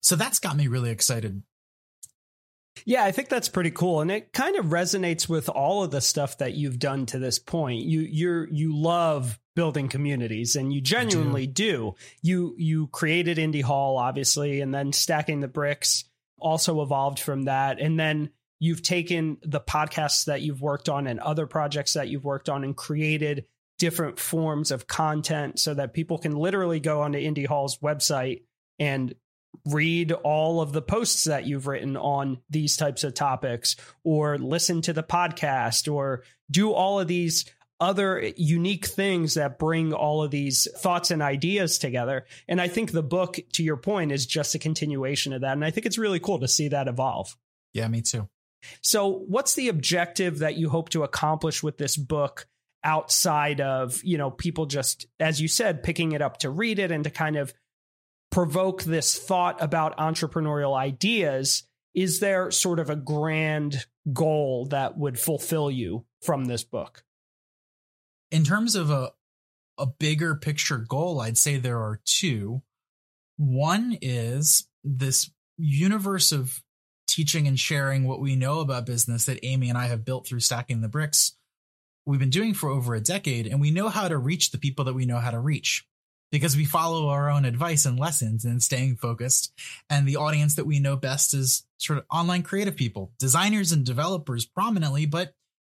So 0.02 0.16
that's 0.16 0.38
got 0.38 0.56
me 0.56 0.66
really 0.66 0.90
excited 0.90 1.42
Yeah, 2.84 3.04
I 3.04 3.12
think 3.12 3.28
that's 3.28 3.48
pretty 3.48 3.70
cool, 3.70 4.00
and 4.00 4.10
it 4.10 4.32
kind 4.32 4.56
of 4.56 4.66
resonates 4.66 5.28
with 5.28 5.48
all 5.48 5.84
of 5.84 5.90
the 5.90 6.00
stuff 6.00 6.38
that 6.38 6.54
you've 6.54 6.78
done 6.78 7.06
to 7.06 7.18
this 7.18 7.38
point. 7.38 7.82
You 7.82 8.00
you're 8.00 8.48
you 8.48 8.76
love 8.76 9.38
building 9.54 9.88
communities, 9.88 10.56
and 10.56 10.72
you 10.72 10.80
genuinely 10.80 11.46
do. 11.46 11.62
do. 11.64 11.94
You 12.22 12.54
you 12.58 12.86
created 12.88 13.38
Indy 13.38 13.60
Hall, 13.60 13.98
obviously, 13.98 14.60
and 14.60 14.74
then 14.74 14.92
stacking 14.92 15.40
the 15.40 15.48
bricks 15.48 16.04
also 16.38 16.82
evolved 16.82 17.20
from 17.20 17.44
that, 17.44 17.78
and 17.78 18.00
then 18.00 18.30
you've 18.58 18.82
taken 18.82 19.38
the 19.42 19.60
podcasts 19.60 20.26
that 20.26 20.40
you've 20.40 20.62
worked 20.62 20.88
on 20.88 21.06
and 21.06 21.20
other 21.20 21.46
projects 21.46 21.94
that 21.94 22.08
you've 22.08 22.24
worked 22.24 22.48
on 22.48 22.64
and 22.64 22.76
created 22.76 23.44
different 23.78 24.20
forms 24.20 24.70
of 24.70 24.86
content 24.86 25.58
so 25.58 25.74
that 25.74 25.92
people 25.92 26.16
can 26.16 26.36
literally 26.36 26.78
go 26.78 27.02
onto 27.02 27.18
Indy 27.18 27.44
Hall's 27.44 27.78
website 27.78 28.42
and 28.78 29.14
read 29.66 30.12
all 30.12 30.60
of 30.60 30.72
the 30.72 30.82
posts 30.82 31.24
that 31.24 31.46
you've 31.46 31.66
written 31.66 31.96
on 31.96 32.40
these 32.50 32.76
types 32.76 33.04
of 33.04 33.14
topics 33.14 33.76
or 34.04 34.38
listen 34.38 34.82
to 34.82 34.92
the 34.92 35.02
podcast 35.02 35.92
or 35.92 36.22
do 36.50 36.72
all 36.72 36.98
of 36.98 37.08
these 37.08 37.44
other 37.82 38.32
unique 38.36 38.86
things 38.86 39.34
that 39.34 39.58
bring 39.58 39.92
all 39.92 40.22
of 40.22 40.30
these 40.30 40.68
thoughts 40.76 41.10
and 41.10 41.20
ideas 41.20 41.78
together. 41.78 42.24
And 42.46 42.60
I 42.60 42.68
think 42.68 42.92
the 42.92 43.02
book, 43.02 43.40
to 43.54 43.64
your 43.64 43.76
point, 43.76 44.12
is 44.12 44.24
just 44.24 44.54
a 44.54 44.60
continuation 44.60 45.32
of 45.32 45.40
that. 45.40 45.52
And 45.52 45.64
I 45.64 45.72
think 45.72 45.86
it's 45.86 45.98
really 45.98 46.20
cool 46.20 46.38
to 46.40 46.48
see 46.48 46.68
that 46.68 46.86
evolve. 46.86 47.36
Yeah, 47.74 47.88
me 47.88 48.02
too. 48.02 48.28
So, 48.82 49.08
what's 49.26 49.54
the 49.54 49.68
objective 49.68 50.38
that 50.38 50.56
you 50.56 50.68
hope 50.68 50.90
to 50.90 51.02
accomplish 51.02 51.64
with 51.64 51.76
this 51.76 51.96
book 51.96 52.46
outside 52.84 53.60
of, 53.60 54.02
you 54.04 54.16
know, 54.16 54.30
people 54.30 54.66
just, 54.66 55.06
as 55.18 55.40
you 55.40 55.48
said, 55.48 55.82
picking 55.82 56.12
it 56.12 56.22
up 56.22 56.38
to 56.38 56.50
read 56.50 56.78
it 56.78 56.92
and 56.92 57.02
to 57.02 57.10
kind 57.10 57.34
of 57.34 57.52
provoke 58.32 58.82
this 58.82 59.16
thought 59.16 59.62
about 59.62 59.96
entrepreneurial 59.98 60.76
ideas, 60.76 61.64
is 61.94 62.18
there 62.18 62.50
sort 62.50 62.80
of 62.80 62.90
a 62.90 62.96
grand 62.96 63.86
goal 64.12 64.66
that 64.66 64.96
would 64.98 65.20
fulfill 65.20 65.70
you 65.70 66.04
from 66.22 66.46
this 66.46 66.64
book? 66.64 67.04
In 68.32 68.42
terms 68.42 68.74
of 68.74 68.90
a 68.90 69.12
a 69.78 69.86
bigger 69.86 70.34
picture 70.34 70.78
goal, 70.78 71.20
I'd 71.20 71.38
say 71.38 71.56
there 71.56 71.78
are 71.78 72.00
two. 72.04 72.62
One 73.36 73.96
is 74.02 74.68
this 74.84 75.30
universe 75.56 76.30
of 76.30 76.62
teaching 77.08 77.48
and 77.48 77.58
sharing 77.58 78.06
what 78.06 78.20
we 78.20 78.36
know 78.36 78.60
about 78.60 78.86
business 78.86 79.24
that 79.24 79.44
Amy 79.44 79.68
and 79.68 79.78
I 79.78 79.86
have 79.86 80.04
built 80.04 80.26
through 80.26 80.40
stacking 80.40 80.82
the 80.82 80.88
bricks. 80.88 81.32
We've 82.04 82.20
been 82.20 82.30
doing 82.30 82.52
for 82.52 82.68
over 82.68 82.94
a 82.94 83.00
decade, 83.00 83.46
and 83.46 83.60
we 83.60 83.70
know 83.70 83.88
how 83.88 84.08
to 84.08 84.18
reach 84.18 84.50
the 84.50 84.58
people 84.58 84.84
that 84.84 84.94
we 84.94 85.06
know 85.06 85.18
how 85.18 85.30
to 85.30 85.38
reach 85.38 85.86
because 86.32 86.56
we 86.56 86.64
follow 86.64 87.08
our 87.10 87.30
own 87.30 87.44
advice 87.44 87.84
and 87.84 88.00
lessons 88.00 88.44
and 88.44 88.62
staying 88.62 88.96
focused. 88.96 89.52
And 89.88 90.08
the 90.08 90.16
audience 90.16 90.54
that 90.56 90.64
we 90.64 90.80
know 90.80 90.96
best 90.96 91.34
is 91.34 91.64
sort 91.76 91.98
of 91.98 92.06
online 92.10 92.42
creative 92.42 92.74
people, 92.74 93.12
designers 93.18 93.70
and 93.70 93.84
developers 93.84 94.46
prominently, 94.46 95.06
but 95.06 95.34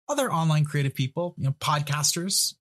other 0.09 0.31
online 0.31 0.65
creative 0.65 0.95
people, 0.95 1.35
you 1.39 1.45
know, 1.45 1.57
podcasters, 1.59 2.55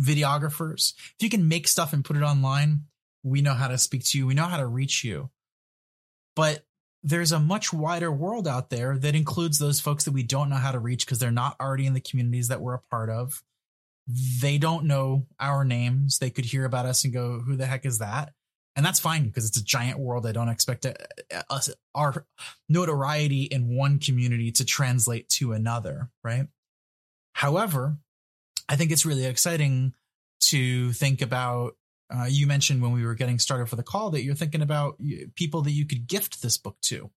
videographers. 0.00 0.94
If 0.96 1.16
you 1.20 1.28
can 1.28 1.48
make 1.48 1.66
stuff 1.66 1.92
and 1.92 2.04
put 2.04 2.16
it 2.16 2.22
online, 2.22 2.84
we 3.24 3.42
know 3.42 3.54
how 3.54 3.68
to 3.68 3.76
speak 3.76 4.04
to 4.04 4.18
you. 4.18 4.26
We 4.26 4.34
know 4.34 4.44
how 4.44 4.58
to 4.58 4.66
reach 4.66 5.02
you. 5.02 5.30
But 6.36 6.64
there's 7.02 7.32
a 7.32 7.40
much 7.40 7.72
wider 7.72 8.12
world 8.12 8.46
out 8.46 8.70
there 8.70 8.96
that 8.98 9.16
includes 9.16 9.58
those 9.58 9.80
folks 9.80 10.04
that 10.04 10.12
we 10.12 10.22
don't 10.22 10.48
know 10.48 10.56
how 10.56 10.70
to 10.70 10.78
reach 10.78 11.04
because 11.04 11.18
they're 11.18 11.32
not 11.32 11.56
already 11.60 11.86
in 11.86 11.94
the 11.94 12.00
communities 12.00 12.48
that 12.48 12.60
we're 12.60 12.74
a 12.74 12.82
part 12.90 13.10
of 13.10 13.42
they 14.40 14.58
don't 14.58 14.84
know 14.84 15.26
our 15.40 15.64
names. 15.64 16.18
They 16.18 16.30
could 16.30 16.44
hear 16.44 16.64
about 16.64 16.86
us 16.86 17.04
and 17.04 17.12
go, 17.12 17.40
"Who 17.40 17.56
the 17.56 17.66
heck 17.66 17.86
is 17.86 17.98
that?" 17.98 18.32
And 18.74 18.86
that's 18.86 19.00
fine 19.00 19.26
because 19.26 19.46
it's 19.46 19.58
a 19.58 19.64
giant 19.64 19.98
world. 19.98 20.26
I 20.26 20.32
don't 20.32 20.48
expect 20.48 20.86
us 21.50 21.70
our 21.94 22.26
notoriety 22.68 23.42
in 23.42 23.74
one 23.76 23.98
community 23.98 24.50
to 24.52 24.64
translate 24.64 25.28
to 25.30 25.52
another, 25.52 26.10
right? 26.24 26.46
However, 27.34 27.98
I 28.68 28.76
think 28.76 28.90
it's 28.90 29.04
really 29.04 29.26
exciting 29.26 29.94
to 30.42 30.92
think 30.92 31.22
about. 31.22 31.76
Uh, 32.10 32.26
you 32.28 32.46
mentioned 32.46 32.82
when 32.82 32.92
we 32.92 33.04
were 33.04 33.14
getting 33.14 33.38
started 33.38 33.68
for 33.68 33.76
the 33.76 33.82
call 33.82 34.10
that 34.10 34.22
you're 34.22 34.34
thinking 34.34 34.62
about 34.62 34.98
people 35.34 35.62
that 35.62 35.70
you 35.72 35.86
could 35.86 36.06
gift 36.06 36.42
this 36.42 36.58
book 36.58 36.76
to. 36.82 37.10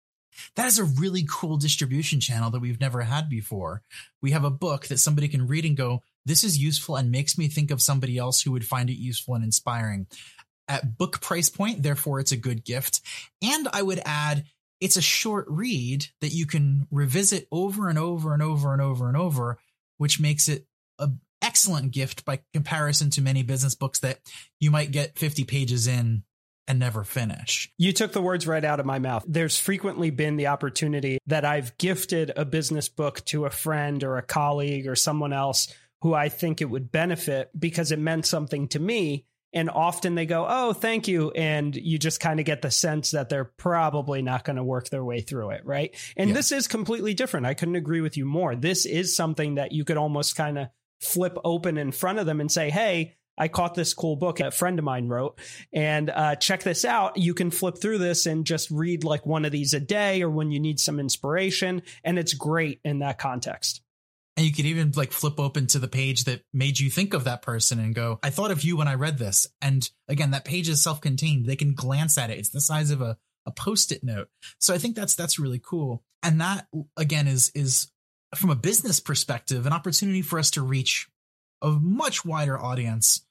That 0.57 0.67
is 0.67 0.79
a 0.79 0.85
really 0.85 1.25
cool 1.29 1.57
distribution 1.57 2.21
channel 2.21 2.51
that 2.51 2.61
we've 2.61 2.81
never 2.81 3.03
had 3.03 3.29
before. 3.29 3.83
We 4.21 4.33
have 4.33 4.45
a 4.45 4.51
book 4.51 4.87
that 4.87 4.99
somebody 4.99 5.29
can 5.29 5.47
read 5.47 5.65
and 5.65 5.77
go, 5.77 6.03
this 6.27 6.45
is 6.45 6.59
useful 6.59 6.97
and 6.97 7.11
makes 7.11 7.37
me 7.37 7.49
think 7.49 7.71
of 7.71 7.83
somebody 7.83 8.19
else 8.19 8.41
who 8.41 8.53
would 8.53 8.67
find 8.67 8.91
it 8.91 8.99
useful 8.99 9.35
and 9.35 9.45
inspiring. 9.45 10.07
At 10.69 10.97
book 10.97 11.21
price 11.21 11.51
point, 11.51 11.83
therefore, 11.83 12.21
it's 12.21 12.33
a 12.33 12.37
good 12.37 12.65
gift. 12.65 13.01
And 13.43 13.69
I 13.73 13.83
would 13.83 14.01
add, 14.05 14.45
it's 14.81 14.97
a 14.97 15.03
short 15.03 15.47
read 15.49 16.07
that 16.21 16.33
you 16.33 16.47
can 16.47 16.87
revisit 16.91 17.47
over 17.53 17.89
and 17.89 17.99
over 17.99 18.33
and 18.33 18.43
over 18.43 18.73
and 18.73 18.81
over 18.81 19.09
and 19.09 19.17
over, 19.17 19.59
which 19.99 20.21
makes 20.21 20.49
it 20.49 20.67
an 20.99 21.21
excellent 21.43 21.93
gift 21.93 22.25
by 22.25 22.41
comparison 22.55 23.11
to 23.11 23.21
many 23.21 23.43
business 23.43 23.75
books 23.75 23.99
that 24.01 24.21
you 24.61 24.71
might 24.71 24.91
get 24.91 25.19
50 25.19 25.45
pages 25.45 25.87
in 25.87 26.25
and 26.67 26.79
never 26.79 27.05
finish. 27.05 27.71
You 27.77 27.93
took 27.93 28.13
the 28.13 28.23
words 28.23 28.47
right 28.47 28.65
out 28.65 28.81
of 28.81 28.87
my 28.87 28.99
mouth. 28.99 29.25
There's 29.27 29.59
frequently 29.59 30.11
been 30.11 30.37
the 30.37 30.47
opportunity 30.47 31.19
that 31.27 31.45
I've 31.45 31.77
gifted 31.77 32.33
a 32.35 32.47
business 32.47 32.89
book 32.89 33.23
to 33.27 33.45
a 33.45 33.51
friend 33.51 34.03
or 34.03 34.17
a 34.17 34.23
colleague 34.23 34.87
or 34.87 34.97
someone 34.97 35.35
else 35.35 35.69
who 36.05 36.13
I 36.13 36.29
think 36.29 36.61
it 36.61 36.67
would 36.67 36.93
benefit 36.93 37.49
because 37.59 37.91
it 37.91 37.99
meant 37.99 38.27
something 38.27 38.69
to 38.69 38.79
me. 38.79 39.25
And 39.55 39.71
often 39.71 40.15
they 40.15 40.27
go, 40.27 40.47
Oh, 40.47 40.75
thank 40.75 41.09
you. 41.09 41.31
And 41.31 41.75
you 41.75 41.99
just 41.99 42.21
kind 42.21 42.39
of 42.39 42.45
get 42.45 42.61
the 42.61 42.71
sense 42.71 43.13
that 43.13 43.31
they're 43.31 43.47
probably 43.47 44.21
not 44.21 44.45
going 44.45 44.57
to 44.57 44.63
work 44.63 44.91
their 44.91 45.03
way 45.03 45.23
through 45.23 45.53
it. 45.53 45.65
Right. 45.65 45.97
And 46.15 46.29
yeah. 46.29 46.35
this 46.35 46.53
is 46.53 46.69
completely 46.69 47.15
different. 47.15 47.47
I 47.47 47.55
couldn't 47.55 47.77
agree 47.77 48.03
with 48.03 48.19
you 48.19 48.27
more. 48.27 48.55
This 48.55 48.85
is 48.85 49.17
something 49.17 49.55
that 49.55 49.73
you 49.73 49.87
could 49.87 49.97
almost 49.97 50.37
kind 50.37 50.59
of 50.59 50.69
flip 51.01 51.39
open 51.43 51.79
in 51.79 51.91
front 51.91 52.19
of 52.19 52.27
them 52.27 52.39
and 52.39 52.53
say, 52.53 52.69
Hey, 52.69 53.15
I 53.39 53.49
caught 53.49 53.75
this 53.75 53.95
cool 53.95 54.17
book 54.17 54.41
a 54.41 54.51
friend 54.51 54.79
of 54.79 54.85
mine 54.85 55.09
wrote, 55.09 55.41
and 55.73 56.11
uh, 56.11 56.37
check 56.37 56.63
this 56.65 56.85
out. 56.85 57.17
You 57.17 57.33
can 57.33 57.51
flip 57.51 57.79
through 57.79 57.99
this 57.99 58.27
and 58.27 58.45
just 58.47 58.71
read 58.71 59.05
like 59.05 59.25
one 59.25 59.47
of 59.47 59.53
these 59.53 59.73
a 59.73 59.81
day 59.81 60.23
or 60.23 60.29
when 60.29 60.51
you 60.51 60.61
need 60.61 60.79
some 60.79 61.01
inspiration. 61.01 61.81
And 62.05 62.19
it's 62.19 62.35
great 62.35 62.81
in 62.85 62.99
that 62.99 63.19
context. 63.19 63.81
And 64.37 64.45
you 64.45 64.53
could 64.53 64.67
even 64.67 64.93
like 64.97 65.13
flip 65.13 65.39
open 65.39 65.69
to 65.69 65.79
the 65.79 65.89
page 65.89 66.25
that 66.25 66.43
made 66.53 66.81
you 66.81 66.91
think 66.91 67.15
of 67.15 67.25
that 67.25 67.43
person 67.43 67.79
and 67.79 67.95
go, 67.95 68.19
I 68.23 68.31
thought 68.31 68.51
of 68.51 68.65
you 68.65 68.77
when 68.77 68.89
I 68.89 68.95
read 68.95 69.19
this. 69.19 69.47
And 69.63 69.89
again, 70.09 70.33
that 70.33 70.45
page 70.45 70.69
is 70.69 70.83
self 70.83 71.01
contained. 71.01 71.47
They 71.47 71.57
can 71.57 71.75
glance 71.75 72.19
at 72.19 72.31
it. 72.31 72.39
It's 72.39 72.51
the 72.51 72.61
size 72.61 72.91
of 72.91 73.01
a, 73.01 73.17
a 73.47 73.53
post 73.53 73.93
it 73.93 74.03
note. 74.03 74.29
So 74.59 74.75
I 74.75 74.79
think 74.79 74.97
that's, 74.97 75.15
that's 75.15 75.39
really 75.39 75.61
cool. 75.65 76.03
And 76.23 76.41
that 76.41 76.67
again 76.97 77.29
is, 77.29 77.53
is 77.55 77.93
from 78.35 78.51
a 78.51 78.57
business 78.57 78.99
perspective, 78.99 79.67
an 79.67 79.73
opportunity 79.73 80.23
for 80.23 80.39
us 80.39 80.51
to 80.53 80.63
reach 80.63 81.09
a 81.63 81.71
much 81.71 82.25
wider 82.25 82.61
audience 82.61 83.25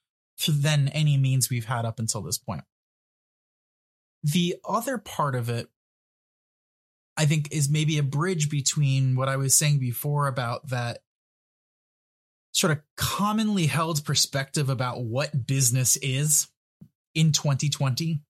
than 0.48 0.88
any 0.88 1.16
means 1.16 1.50
we've 1.50 1.66
had 1.66 1.84
up 1.84 1.98
until 1.98 2.22
this 2.22 2.38
point. 2.38 2.64
The 4.22 4.56
other 4.66 4.96
part 4.96 5.34
of 5.34 5.50
it 5.50 5.68
I 7.16 7.26
think 7.26 7.48
is 7.52 7.68
maybe 7.68 7.98
a 7.98 8.02
bridge 8.02 8.50
between 8.50 9.16
what 9.16 9.28
I 9.28 9.36
was 9.36 9.56
saying 9.56 9.78
before 9.78 10.26
about 10.26 10.68
that 10.70 10.98
sort 12.52 12.72
of 12.72 12.80
commonly 12.96 13.66
held 13.66 14.04
perspective 14.04 14.68
about 14.68 15.02
what 15.02 15.46
business 15.46 15.96
is 15.96 16.48
in 17.14 17.32
2020 17.32 18.20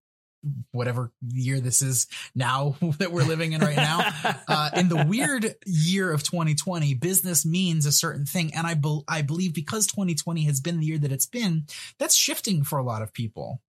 whatever 0.73 1.11
year 1.27 1.61
this 1.61 1.83
is 1.83 2.07
now 2.35 2.77
that 2.99 3.13
we're 3.13 3.25
living 3.25 3.53
in 3.53 3.61
right 3.61 3.77
now. 3.77 4.03
Uh, 4.47 4.71
in 4.77 4.89
the 4.89 5.07
weird 5.07 5.55
year 5.65 6.11
of 6.13 6.23
2020 6.23 6.95
business 6.95 7.47
means 7.47 7.87
a 7.87 7.93
certain 7.93 8.27
thing. 8.27 8.53
And 8.55 8.67
I, 8.67 8.75
be- 8.75 9.03
I 9.09 9.23
believe 9.23 9.55
because 9.55 9.87
2020 9.87 10.45
has 10.45 10.61
been 10.61 10.81
the 10.81 10.87
year 10.87 10.99
that 10.99 11.13
it's 11.13 11.27
been 11.27 11.67
that's 11.99 12.15
shifting 12.15 12.63
for 12.63 12.79
a 12.79 12.83
lot 12.83 13.03
of 13.03 13.13
people. 13.13 13.61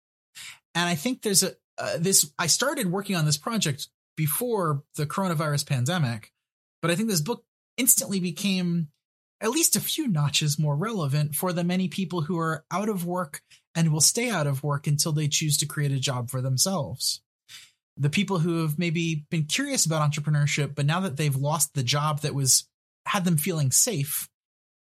And 0.74 0.88
i 0.88 0.94
think 0.94 1.22
there's 1.22 1.42
a 1.42 1.52
uh, 1.78 1.96
this 1.98 2.30
i 2.38 2.46
started 2.46 2.90
working 2.90 3.16
on 3.16 3.24
this 3.24 3.38
project 3.38 3.88
before 4.16 4.82
the 4.96 5.06
coronavirus 5.06 5.66
pandemic. 5.66 6.32
But 6.82 6.90
I 6.90 6.94
think 6.94 7.08
this 7.08 7.20
book 7.20 7.44
instantly 7.76 8.20
became 8.20 8.88
at 9.40 9.50
least 9.50 9.76
a 9.76 9.80
few 9.80 10.08
notches 10.08 10.58
more 10.58 10.76
relevant 10.76 11.34
for 11.34 11.52
the 11.52 11.64
many 11.64 11.88
people 11.88 12.22
who 12.22 12.38
are 12.38 12.64
out 12.70 12.88
of 12.88 13.04
work 13.04 13.42
and 13.74 13.92
will 13.92 14.00
stay 14.00 14.30
out 14.30 14.46
of 14.46 14.62
work 14.62 14.86
until 14.86 15.12
they 15.12 15.28
choose 15.28 15.58
to 15.58 15.66
create 15.66 15.92
a 15.92 16.00
job 16.00 16.30
for 16.30 16.40
themselves. 16.40 17.20
The 17.98 18.10
people 18.10 18.38
who 18.38 18.62
have 18.62 18.78
maybe 18.78 19.26
been 19.30 19.44
curious 19.44 19.84
about 19.84 20.10
entrepreneurship, 20.10 20.74
but 20.74 20.86
now 20.86 21.00
that 21.00 21.16
they've 21.16 21.36
lost 21.36 21.74
the 21.74 21.82
job 21.82 22.20
that 22.20 22.34
was 22.34 22.66
had 23.06 23.24
them 23.24 23.36
feeling 23.36 23.70
safe, 23.70 24.28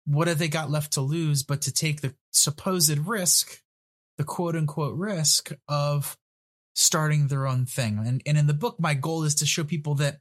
what 0.06 0.28
have 0.28 0.38
they 0.38 0.48
got 0.48 0.70
left 0.70 0.92
to 0.92 1.00
lose 1.00 1.42
but 1.42 1.62
to 1.62 1.72
take 1.72 2.00
the 2.00 2.14
supposed 2.30 2.98
risk, 2.98 3.60
the 4.18 4.24
quote 4.24 4.56
unquote 4.56 4.96
risk 4.96 5.52
of 5.68 6.16
starting 6.76 7.26
their 7.26 7.46
own 7.46 7.64
thing. 7.64 7.98
And, 8.06 8.22
and 8.26 8.38
in 8.38 8.46
the 8.46 8.54
book, 8.54 8.76
my 8.78 8.94
goal 8.94 9.24
is 9.24 9.34
to 9.36 9.46
show 9.46 9.64
people 9.64 9.94
that 9.96 10.18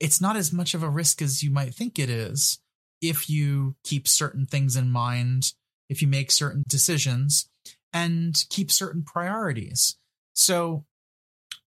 it's 0.00 0.20
not 0.20 0.36
as 0.36 0.52
much 0.52 0.74
of 0.74 0.82
a 0.82 0.90
risk 0.90 1.22
as 1.22 1.42
you 1.42 1.50
might 1.50 1.74
think 1.74 1.98
it 1.98 2.10
is 2.10 2.58
if 3.00 3.30
you 3.30 3.76
keep 3.84 4.08
certain 4.08 4.46
things 4.46 4.76
in 4.76 4.90
mind, 4.90 5.52
if 5.88 6.02
you 6.02 6.08
make 6.08 6.30
certain 6.30 6.64
decisions 6.66 7.48
and 7.92 8.44
keep 8.50 8.70
certain 8.70 9.02
priorities. 9.02 9.96
So 10.34 10.84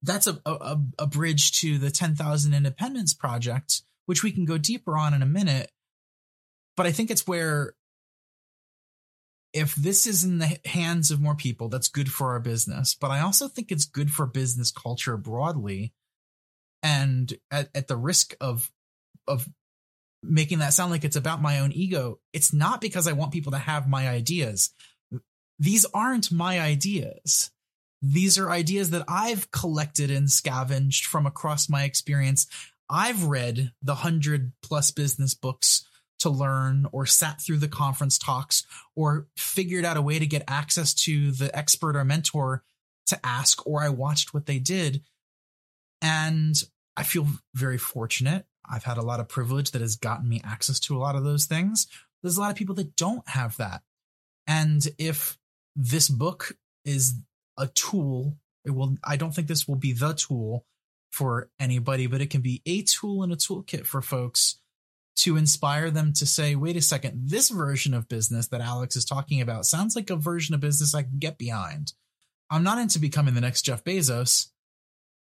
that's 0.01 0.27
a, 0.27 0.39
a, 0.45 0.79
a 0.99 1.07
bridge 1.07 1.53
to 1.61 1.77
the 1.77 1.89
10,000 1.89 2.53
Independents 2.53 3.13
Project, 3.13 3.83
which 4.05 4.21
we 4.21 4.31
can 4.31 4.43
go 4.43 4.57
deeper 4.57 4.97
on 4.97 5.13
in 5.13 5.21
a 5.21 5.27
minute. 5.27 5.71
But 6.75 6.87
I 6.87 6.91
think 6.91 7.09
it's 7.09 7.25
where 7.25 7.73
if 9.53 9.75
this 9.75 10.07
is 10.07 10.23
in 10.23 10.39
the 10.39 10.59
hands 10.65 11.11
of 11.11 11.21
more 11.21 11.35
people, 11.35 11.69
that's 11.69 11.87
good 11.87 12.11
for 12.11 12.31
our 12.31 12.39
business. 12.39 12.95
But 12.99 13.11
I 13.11 13.21
also 13.21 13.47
think 13.47 13.71
it's 13.71 13.85
good 13.85 14.11
for 14.11 14.25
business 14.25 14.71
culture 14.71 15.15
broadly. 15.15 15.93
And 16.81 17.31
at, 17.51 17.69
at 17.73 17.87
the 17.87 17.95
risk 17.95 18.35
of 18.41 18.69
of 19.27 19.47
making 20.21 20.59
that 20.59 20.73
sound 20.73 20.91
like 20.91 21.03
it's 21.03 21.15
about 21.15 21.41
my 21.41 21.59
own 21.59 21.71
ego, 21.71 22.19
it's 22.33 22.53
not 22.53 22.81
because 22.81 23.07
I 23.07 23.13
want 23.13 23.31
people 23.31 23.51
to 23.51 23.57
have 23.57 23.87
my 23.87 24.09
ideas. 24.09 24.71
These 25.59 25.85
aren't 25.93 26.31
my 26.31 26.59
ideas. 26.59 27.51
These 28.01 28.37
are 28.37 28.49
ideas 28.49 28.89
that 28.89 29.05
I've 29.07 29.51
collected 29.51 30.11
and 30.11 30.29
scavenged 30.29 31.05
from 31.05 31.25
across 31.25 31.69
my 31.69 31.83
experience. 31.83 32.47
I've 32.89 33.25
read 33.25 33.71
the 33.81 33.95
hundred 33.95 34.51
plus 34.61 34.91
business 34.91 35.35
books 35.35 35.85
to 36.23 36.29
learn 36.29 36.87
or 36.91 37.05
sat 37.05 37.39
through 37.39 37.59
the 37.59 37.67
conference 37.67 38.17
talks 38.17 38.65
or 38.95 39.27
figured 39.37 39.85
out 39.85 39.97
a 39.97 40.01
way 40.01 40.19
to 40.19 40.25
get 40.25 40.43
access 40.47 40.93
to 40.93 41.31
the 41.31 41.55
expert 41.57 41.95
or 41.95 42.03
mentor 42.03 42.63
to 43.07 43.25
ask, 43.25 43.65
or 43.67 43.81
I 43.81 43.89
watched 43.89 44.33
what 44.33 44.45
they 44.45 44.59
did. 44.59 45.01
And 46.01 46.55
I 46.97 47.03
feel 47.03 47.27
very 47.53 47.77
fortunate. 47.77 48.45
I've 48.69 48.83
had 48.83 48.97
a 48.97 49.03
lot 49.03 49.19
of 49.19 49.29
privilege 49.29 49.71
that 49.71 49.81
has 49.81 49.95
gotten 49.95 50.27
me 50.27 50.41
access 50.43 50.79
to 50.81 50.95
a 50.95 50.99
lot 50.99 51.15
of 51.15 51.23
those 51.23 51.45
things. 51.45 51.87
There's 52.21 52.37
a 52.37 52.41
lot 52.41 52.51
of 52.51 52.57
people 52.57 52.75
that 52.75 52.95
don't 52.95 53.27
have 53.29 53.57
that. 53.57 53.81
And 54.47 54.85
if 54.97 55.37
this 55.75 56.09
book 56.09 56.55
is 56.85 57.15
a 57.57 57.67
tool, 57.67 58.37
it 58.65 58.71
will, 58.71 58.97
I 59.03 59.17
don't 59.17 59.33
think 59.33 59.47
this 59.47 59.67
will 59.67 59.75
be 59.75 59.93
the 59.93 60.13
tool 60.13 60.65
for 61.11 61.49
anybody, 61.59 62.07
but 62.07 62.21
it 62.21 62.29
can 62.29 62.41
be 62.41 62.61
a 62.65 62.81
tool 62.81 63.23
and 63.23 63.31
a 63.31 63.35
toolkit 63.35 63.85
for 63.85 64.01
folks 64.01 64.59
to 65.15 65.37
inspire 65.37 65.91
them 65.91 66.13
to 66.13 66.25
say, 66.25 66.55
wait 66.55 66.75
a 66.75 66.81
second, 66.81 67.29
this 67.29 67.49
version 67.49 67.93
of 67.93 68.09
business 68.09 68.47
that 68.47 68.61
Alex 68.61 68.95
is 68.95 69.05
talking 69.05 69.41
about 69.41 69.65
sounds 69.65 69.95
like 69.95 70.09
a 70.09 70.15
version 70.15 70.55
of 70.55 70.61
business 70.61 70.95
I 70.95 71.03
can 71.03 71.19
get 71.19 71.37
behind. 71.37 71.93
I'm 72.49 72.63
not 72.63 72.79
into 72.79 72.99
becoming 72.99 73.33
the 73.33 73.41
next 73.41 73.63
Jeff 73.63 73.83
Bezos. 73.83 74.49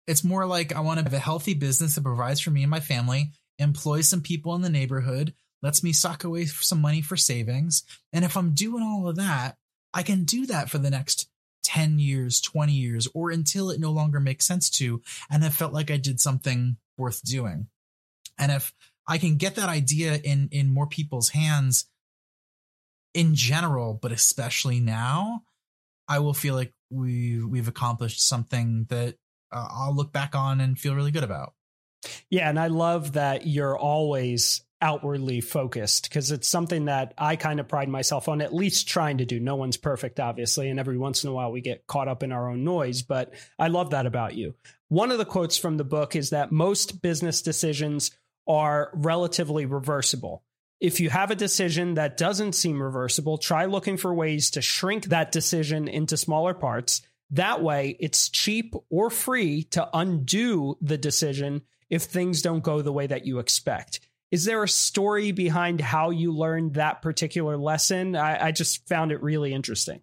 It's 0.08 0.24
more 0.24 0.46
like 0.46 0.74
I 0.74 0.82
want 0.82 1.00
to 1.00 1.04
have 1.04 1.14
a 1.14 1.20
healthy 1.20 1.54
business 1.54 1.96
that 1.96 2.04
provides 2.04 2.40
for 2.40 2.52
me 2.52 2.64
and 2.64 2.72
my 2.72 2.80
family, 2.80 3.32
employs 3.60 4.08
some 4.08 4.22
people 4.22 4.56
in 4.56 4.62
the 4.62 4.70
neighborhood, 4.70 5.34
lets 5.62 5.84
me 5.84 5.94
sock 5.94 6.24
away 6.24 6.46
some 6.46 6.82
money 6.82 7.02
for 7.02 7.16
savings. 7.16 7.84
And 8.12 8.26
if 8.26 8.36
I'm 8.36 8.52
doing 8.52 8.84
all 8.84 9.08
of 9.08 9.16
that, 9.18 9.58
I 9.94 10.04
can 10.04 10.24
do 10.26 10.46
that 10.48 10.70
for 10.70 10.78
the 10.78 10.90
next 10.90 11.30
10 11.64 12.00
years, 12.00 12.42
20 12.42 12.74
years, 12.74 13.08
or 13.14 13.32
until 13.32 13.70
it 13.70 13.80
no 13.80 13.92
longer 13.92 14.20
makes 14.20 14.46
sense 14.46 14.70
to. 14.72 15.02
And 15.30 15.44
I 15.46 15.50
felt 15.50 15.74
like 15.74 15.92
I 15.92 15.98
did 15.98 16.20
something 16.20 16.78
worth 16.98 17.24
doing. 17.24 17.68
And 18.38 18.52
if 18.52 18.74
I 19.08 19.18
can 19.18 19.38
get 19.38 19.56
that 19.56 19.70
idea 19.70 20.16
in 20.16 20.50
in 20.52 20.74
more 20.74 20.88
people's 20.88 21.30
hands 21.30 21.86
in 23.14 23.36
general, 23.36 23.94
but 24.02 24.12
especially 24.12 24.80
now, 24.80 25.44
I 26.08 26.20
will 26.20 26.34
feel 26.34 26.56
like 26.56 26.74
we 26.90 27.44
we've 27.44 27.68
accomplished 27.68 28.28
something 28.28 28.86
that 28.90 29.16
uh, 29.52 29.68
I'll 29.70 29.96
look 29.96 30.12
back 30.12 30.36
on 30.36 30.62
and 30.62 30.80
feel 30.80 30.96
really 30.96 31.12
good 31.12 31.24
about. 31.24 31.54
Yeah, 32.30 32.50
and 32.50 32.60
I 32.60 32.68
love 32.68 33.14
that 33.14 33.48
you're 33.48 33.78
always 33.78 34.62
outwardly 34.82 35.40
focused 35.40 36.10
because 36.10 36.30
it's 36.30 36.48
something 36.48 36.86
that 36.86 37.14
I 37.18 37.38
kind 37.38 37.62
of 37.62 37.70
pride 37.70 37.88
myself 37.88 38.28
on 38.28 38.42
at 38.42 38.54
least 38.54 38.90
trying 38.90 39.20
to 39.20 39.26
do. 39.26 39.40
No 39.40 39.56
one's 39.56 39.78
perfect, 39.78 40.20
obviously, 40.20 40.70
and 40.70 40.78
every 40.78 40.98
once 40.98 41.24
in 41.24 41.30
a 41.30 41.34
while 41.34 41.54
we 41.54 41.62
get 41.62 41.88
caught 41.88 42.10
up 42.10 42.22
in 42.22 42.34
our 42.34 42.50
own 42.50 42.66
noise, 42.66 43.02
but 43.02 43.34
I 43.58 43.70
love 43.70 43.92
that 43.92 44.06
about 44.06 44.36
you. 44.36 44.56
One 44.90 45.10
of 45.10 45.18
the 45.18 45.26
quotes 45.26 45.58
from 45.58 45.78
the 45.78 45.86
book 45.86 46.18
is 46.18 46.32
that 46.32 46.52
most 46.52 47.02
business 47.02 47.42
decisions 47.42 48.12
are 48.48 48.92
relatively 48.94 49.66
reversible. 49.66 50.44
If 50.80 51.00
you 51.00 51.10
have 51.10 51.32
a 51.32 51.36
decision 51.36 51.94
that 51.94 52.18
doesn't 52.18 52.54
seem 52.54 52.82
reversible, 52.82 53.38
try 53.38 53.66
looking 53.66 53.98
for 53.98 54.14
ways 54.14 54.52
to 54.52 54.62
shrink 54.62 55.06
that 55.06 55.32
decision 55.32 55.88
into 55.88 56.18
smaller 56.18 56.54
parts. 56.54 57.02
That 57.32 57.64
way, 57.64 57.96
it's 58.00 58.30
cheap 58.30 58.76
or 58.90 59.10
free 59.10 59.64
to 59.72 59.90
undo 59.94 60.78
the 60.82 60.98
decision 60.98 61.62
if 61.90 62.04
things 62.04 62.42
don't 62.42 62.64
go 62.64 62.82
the 62.82 62.92
way 62.92 63.08
that 63.08 63.26
you 63.26 63.40
expect. 63.40 64.02
Is 64.30 64.46
there 64.46 64.64
a 64.64 64.68
story 64.68 65.32
behind 65.32 65.80
how 65.80 66.10
you 66.10 66.34
learned 66.34 66.74
that 66.74 67.02
particular 67.02 67.56
lesson? 67.56 68.16
I, 68.16 68.48
I 68.48 68.52
just 68.52 68.88
found 68.88 69.12
it 69.12 69.22
really 69.22 69.54
interesting. 69.54 70.02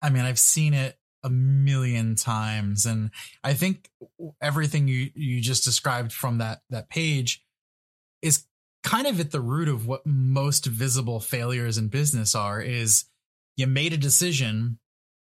I 0.00 0.10
mean, 0.10 0.24
I've 0.24 0.38
seen 0.38 0.74
it 0.74 0.96
a 1.22 1.30
million 1.30 2.14
times. 2.14 2.86
And 2.86 3.10
i 3.42 3.54
think 3.54 3.90
everything 4.40 4.88
you 4.88 5.10
you 5.14 5.40
just 5.40 5.64
described 5.64 6.12
from 6.12 6.38
that 6.38 6.60
that 6.70 6.88
page 6.88 7.44
is 8.20 8.44
kind 8.82 9.06
of 9.06 9.20
at 9.20 9.30
the 9.30 9.40
root 9.40 9.68
of 9.68 9.86
what 9.86 10.06
most 10.06 10.66
visible 10.66 11.20
failures 11.20 11.78
in 11.78 11.88
business 11.88 12.34
are 12.34 12.60
is 12.60 13.04
you 13.56 13.66
made 13.66 13.92
a 13.92 13.98
decision 13.98 14.78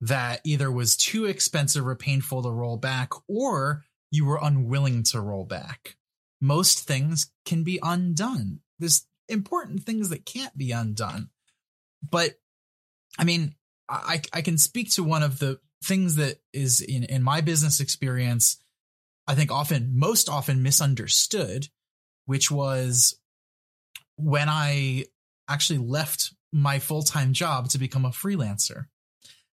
that 0.01 0.41
either 0.43 0.71
was 0.71 0.97
too 0.97 1.25
expensive 1.25 1.85
or 1.87 1.95
painful 1.95 2.43
to 2.43 2.49
roll 2.49 2.77
back 2.77 3.11
or 3.27 3.83
you 4.11 4.25
were 4.25 4.39
unwilling 4.41 5.01
to 5.01 5.19
roll 5.19 5.45
back. 5.45 5.95
Most 6.39 6.85
things 6.85 7.31
can 7.45 7.63
be 7.63 7.79
undone. 7.81 8.59
There's 8.77 9.07
important 9.29 9.83
things 9.83 10.09
that 10.09 10.25
can't 10.25 10.55
be 10.57 10.71
undone. 10.71 11.29
But 12.09 12.35
i 13.17 13.23
mean 13.23 13.55
I, 13.89 14.21
I 14.31 14.41
can 14.41 14.57
speak 14.57 14.91
to 14.91 15.03
one 15.03 15.23
of 15.23 15.39
the 15.39 15.59
things 15.83 16.15
that 16.15 16.37
is 16.53 16.81
in, 16.81 17.03
in 17.03 17.23
my 17.23 17.41
business 17.41 17.79
experience, 17.79 18.57
I 19.27 19.35
think 19.35 19.51
often, 19.51 19.91
most 19.93 20.29
often 20.29 20.63
misunderstood, 20.63 21.67
which 22.25 22.49
was 22.49 23.19
when 24.15 24.49
I 24.49 25.05
actually 25.47 25.79
left 25.79 26.33
my 26.51 26.79
full 26.79 27.03
time 27.03 27.33
job 27.33 27.69
to 27.69 27.77
become 27.77 28.05
a 28.05 28.09
freelancer. 28.09 28.85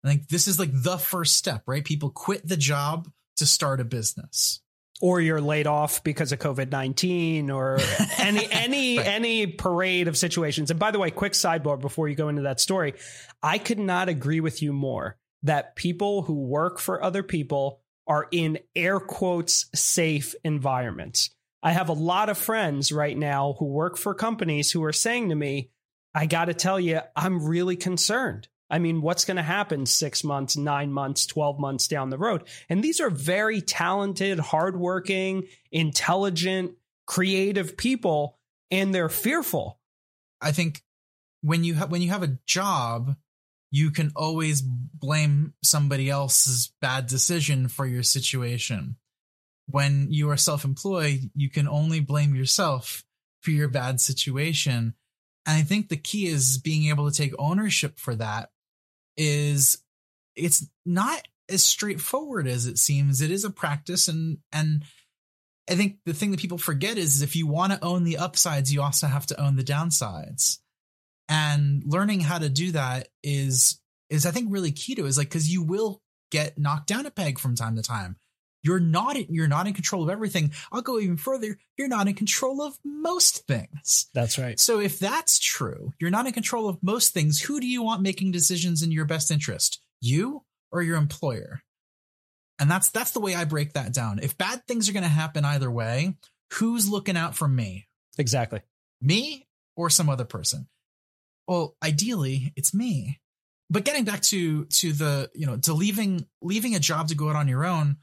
I 0.03 0.07
think 0.07 0.29
this 0.29 0.47
is 0.47 0.59
like 0.59 0.71
the 0.71 0.97
first 0.97 1.35
step, 1.35 1.63
right? 1.65 1.83
People 1.83 2.09
quit 2.09 2.47
the 2.47 2.57
job 2.57 3.09
to 3.37 3.45
start 3.45 3.81
a 3.81 3.85
business. 3.85 4.61
Or 5.01 5.21
you're 5.21 5.39
laid 5.39 5.65
off 5.65 6.03
because 6.03 6.33
of 6.33 6.39
COVID 6.39 6.71
nineteen, 6.71 7.49
or 7.49 7.79
any 8.17 8.51
any 8.51 8.97
right. 8.97 9.07
any 9.07 9.47
parade 9.47 10.09
of 10.09 10.17
situations. 10.17 10.71
And 10.71 10.79
by 10.79 10.91
the 10.91 10.99
way, 10.99 11.09
quick 11.09 11.33
sidebar 11.33 11.79
before 11.79 12.09
you 12.09 12.15
go 12.15 12.27
into 12.27 12.41
that 12.41 12.59
story, 12.59 12.95
I 13.41 13.59
could 13.59 13.79
not 13.79 14.09
agree 14.09 14.41
with 14.41 14.61
you 14.61 14.73
more 14.73 15.17
that 15.43 15.75
people 15.75 16.23
who 16.23 16.33
work 16.33 16.79
for 16.79 17.03
other 17.03 17.23
people 17.23 17.81
are 18.07 18.27
in 18.31 18.59
air 18.75 18.99
quotes 18.99 19.69
safe 19.75 20.35
environments. 20.43 21.29
I 21.61 21.71
have 21.71 21.89
a 21.89 21.93
lot 21.93 22.29
of 22.29 22.37
friends 22.37 22.91
right 22.91 23.17
now 23.17 23.55
who 23.59 23.65
work 23.65 23.97
for 23.97 24.13
companies 24.13 24.71
who 24.71 24.83
are 24.83 24.93
saying 24.93 25.29
to 25.29 25.35
me, 25.35 25.69
I 26.15 26.25
got 26.25 26.45
to 26.45 26.53
tell 26.53 26.79
you, 26.79 27.01
I'm 27.15 27.45
really 27.45 27.75
concerned. 27.75 28.47
I 28.69 28.79
mean, 28.79 29.01
what's 29.01 29.25
going 29.25 29.37
to 29.37 29.43
happen 29.43 29.85
six 29.85 30.23
months, 30.23 30.55
nine 30.55 30.91
months, 30.91 31.25
12 31.25 31.59
months 31.59 31.87
down 31.87 32.09
the 32.09 32.17
road? 32.17 32.43
And 32.69 32.83
these 32.83 32.99
are 32.99 33.09
very 33.09 33.61
talented, 33.61 34.39
hardworking, 34.39 35.47
intelligent, 35.71 36.73
creative 37.05 37.75
people, 37.77 38.37
and 38.69 38.93
they're 38.93 39.09
fearful. 39.09 39.79
I 40.41 40.51
think 40.51 40.83
when 41.41 41.63
you 41.63 41.73
have 41.75 41.91
when 41.91 42.01
you 42.01 42.09
have 42.11 42.23
a 42.23 42.37
job 42.45 43.15
you 43.71 43.91
can 43.91 44.11
always 44.15 44.61
blame 44.61 45.53
somebody 45.63 46.09
else's 46.09 46.73
bad 46.81 47.07
decision 47.07 47.67
for 47.67 47.85
your 47.85 48.03
situation. 48.03 48.95
When 49.67 50.07
you 50.09 50.29
are 50.31 50.37
self 50.37 50.65
employed, 50.65 51.29
you 51.35 51.49
can 51.49 51.67
only 51.67 51.99
blame 51.99 52.33
yourself 52.33 53.03
for 53.41 53.51
your 53.51 53.67
bad 53.67 54.01
situation. 54.01 54.95
And 55.45 55.57
I 55.57 55.61
think 55.61 55.89
the 55.89 55.97
key 55.97 56.27
is 56.27 56.57
being 56.57 56.89
able 56.89 57.09
to 57.09 57.15
take 57.15 57.33
ownership 57.37 57.99
for 57.99 58.15
that 58.15 58.49
is 59.15 59.77
it's 60.35 60.67
not 60.85 61.27
as 61.47 61.63
straightforward 61.63 62.47
as 62.47 62.65
it 62.65 62.77
seems. 62.77 63.21
It 63.21 63.31
is 63.31 63.45
a 63.45 63.49
practice 63.49 64.07
and 64.07 64.39
and 64.51 64.83
I 65.69 65.75
think 65.75 65.97
the 66.03 66.13
thing 66.13 66.31
that 66.31 66.39
people 66.39 66.57
forget 66.57 66.97
is 66.97 67.21
if 67.21 67.35
you 67.35 67.45
want 67.45 67.73
to 67.73 67.83
own 67.83 68.03
the 68.03 68.17
upsides, 68.17 68.73
you 68.73 68.81
also 68.81 69.05
have 69.05 69.27
to 69.27 69.39
own 69.39 69.55
the 69.55 69.63
downsides 69.63 70.57
and 71.29 71.83
learning 71.85 72.19
how 72.19 72.37
to 72.37 72.49
do 72.49 72.71
that 72.71 73.07
is 73.23 73.79
is 74.09 74.25
i 74.25 74.31
think 74.31 74.51
really 74.51 74.71
key 74.71 74.95
to 74.95 75.05
it, 75.05 75.07
is 75.07 75.17
like 75.17 75.29
because 75.29 75.51
you 75.51 75.63
will 75.63 76.01
get 76.29 76.57
knocked 76.57 76.87
down 76.87 77.05
a 77.05 77.11
peg 77.11 77.39
from 77.39 77.55
time 77.55 77.75
to 77.75 77.81
time. 77.81 78.17
You're 78.61 78.79
not 78.79 79.29
you're 79.29 79.47
not 79.47 79.67
in 79.67 79.73
control 79.73 80.03
of 80.03 80.09
everything. 80.09 80.51
I'll 80.71 80.81
go 80.81 80.99
even 80.99 81.15
further. 81.15 81.57
You're 81.77 81.87
not 81.87 82.09
in 82.09 82.13
control 82.13 82.61
of 82.61 82.77
most 82.83 83.47
things. 83.47 84.09
That's 84.13 84.37
right. 84.37 84.59
So 84.59 84.79
if 84.79 84.99
that's 84.99 85.39
true 85.39 85.93
you're 85.99 86.09
not 86.09 86.27
in 86.27 86.33
control 86.33 86.67
of 86.67 86.83
most 86.83 87.13
things 87.13 87.41
who 87.41 87.61
do 87.61 87.67
you 87.67 87.83
want 87.83 88.01
making 88.01 88.31
decisions 88.31 88.83
in 88.83 88.91
your 88.91 89.05
best 89.05 89.31
interest? 89.31 89.81
You 90.01 90.43
or 90.71 90.81
your 90.81 90.97
employer? 90.97 91.61
And 92.59 92.69
that's 92.69 92.89
that's 92.89 93.11
the 93.11 93.21
way 93.21 93.33
i 93.33 93.45
break 93.45 93.73
that 93.73 93.93
down. 93.93 94.19
If 94.19 94.37
bad 94.37 94.67
things 94.67 94.89
are 94.89 94.93
going 94.93 95.03
to 95.03 95.09
happen 95.09 95.45
either 95.45 95.71
way 95.71 96.17
who's 96.53 96.89
looking 96.89 97.15
out 97.15 97.35
for 97.35 97.47
me? 97.47 97.87
Exactly. 98.17 98.59
Me 99.01 99.47
or 99.77 99.89
some 99.89 100.09
other 100.09 100.25
person 100.25 100.67
well, 101.49 101.75
ideally, 101.83 102.53
it's 102.55 102.75
me. 102.75 103.19
But 103.71 103.83
getting 103.83 104.05
back 104.05 104.21
to 104.23 104.65
to 104.65 104.93
the 104.93 105.31
you 105.33 105.47
know 105.47 105.57
to 105.57 105.73
leaving 105.73 106.27
leaving 106.41 106.75
a 106.75 106.79
job 106.79 107.07
to 107.07 107.15
go 107.15 107.27
out 107.27 107.35
on 107.35 107.47
your 107.47 107.65
own, 107.65 107.97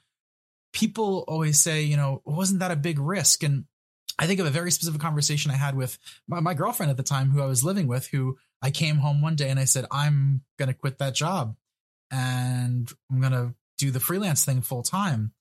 people 0.72 1.24
always 1.28 1.60
say, 1.60 1.82
you 1.82 1.96
know, 1.96 2.22
wasn't 2.24 2.58
that 2.58 2.72
a 2.72 2.76
big 2.76 2.98
risk? 2.98 3.44
And 3.44 3.64
I 4.18 4.26
think 4.26 4.40
of 4.40 4.46
a 4.46 4.50
very 4.50 4.72
specific 4.72 5.00
conversation 5.00 5.52
I 5.52 5.56
had 5.56 5.76
with 5.76 5.96
my, 6.26 6.40
my 6.40 6.54
girlfriend 6.54 6.90
at 6.90 6.96
the 6.96 7.04
time 7.04 7.30
who 7.30 7.40
I 7.40 7.46
was 7.46 7.62
living 7.62 7.86
with, 7.86 8.08
who 8.08 8.36
I 8.62 8.72
came 8.72 8.96
home 8.96 9.22
one 9.22 9.36
day 9.36 9.48
and 9.48 9.60
I 9.60 9.64
said, 9.64 9.86
I'm 9.92 10.42
going 10.58 10.68
to 10.68 10.74
quit 10.74 10.98
that 10.98 11.14
job 11.14 11.54
and 12.10 12.92
I'm 13.10 13.20
going 13.20 13.32
to 13.32 13.54
do 13.78 13.92
the 13.92 14.00
freelance 14.00 14.44
thing 14.44 14.60
full 14.60 14.82
time. 14.82 15.32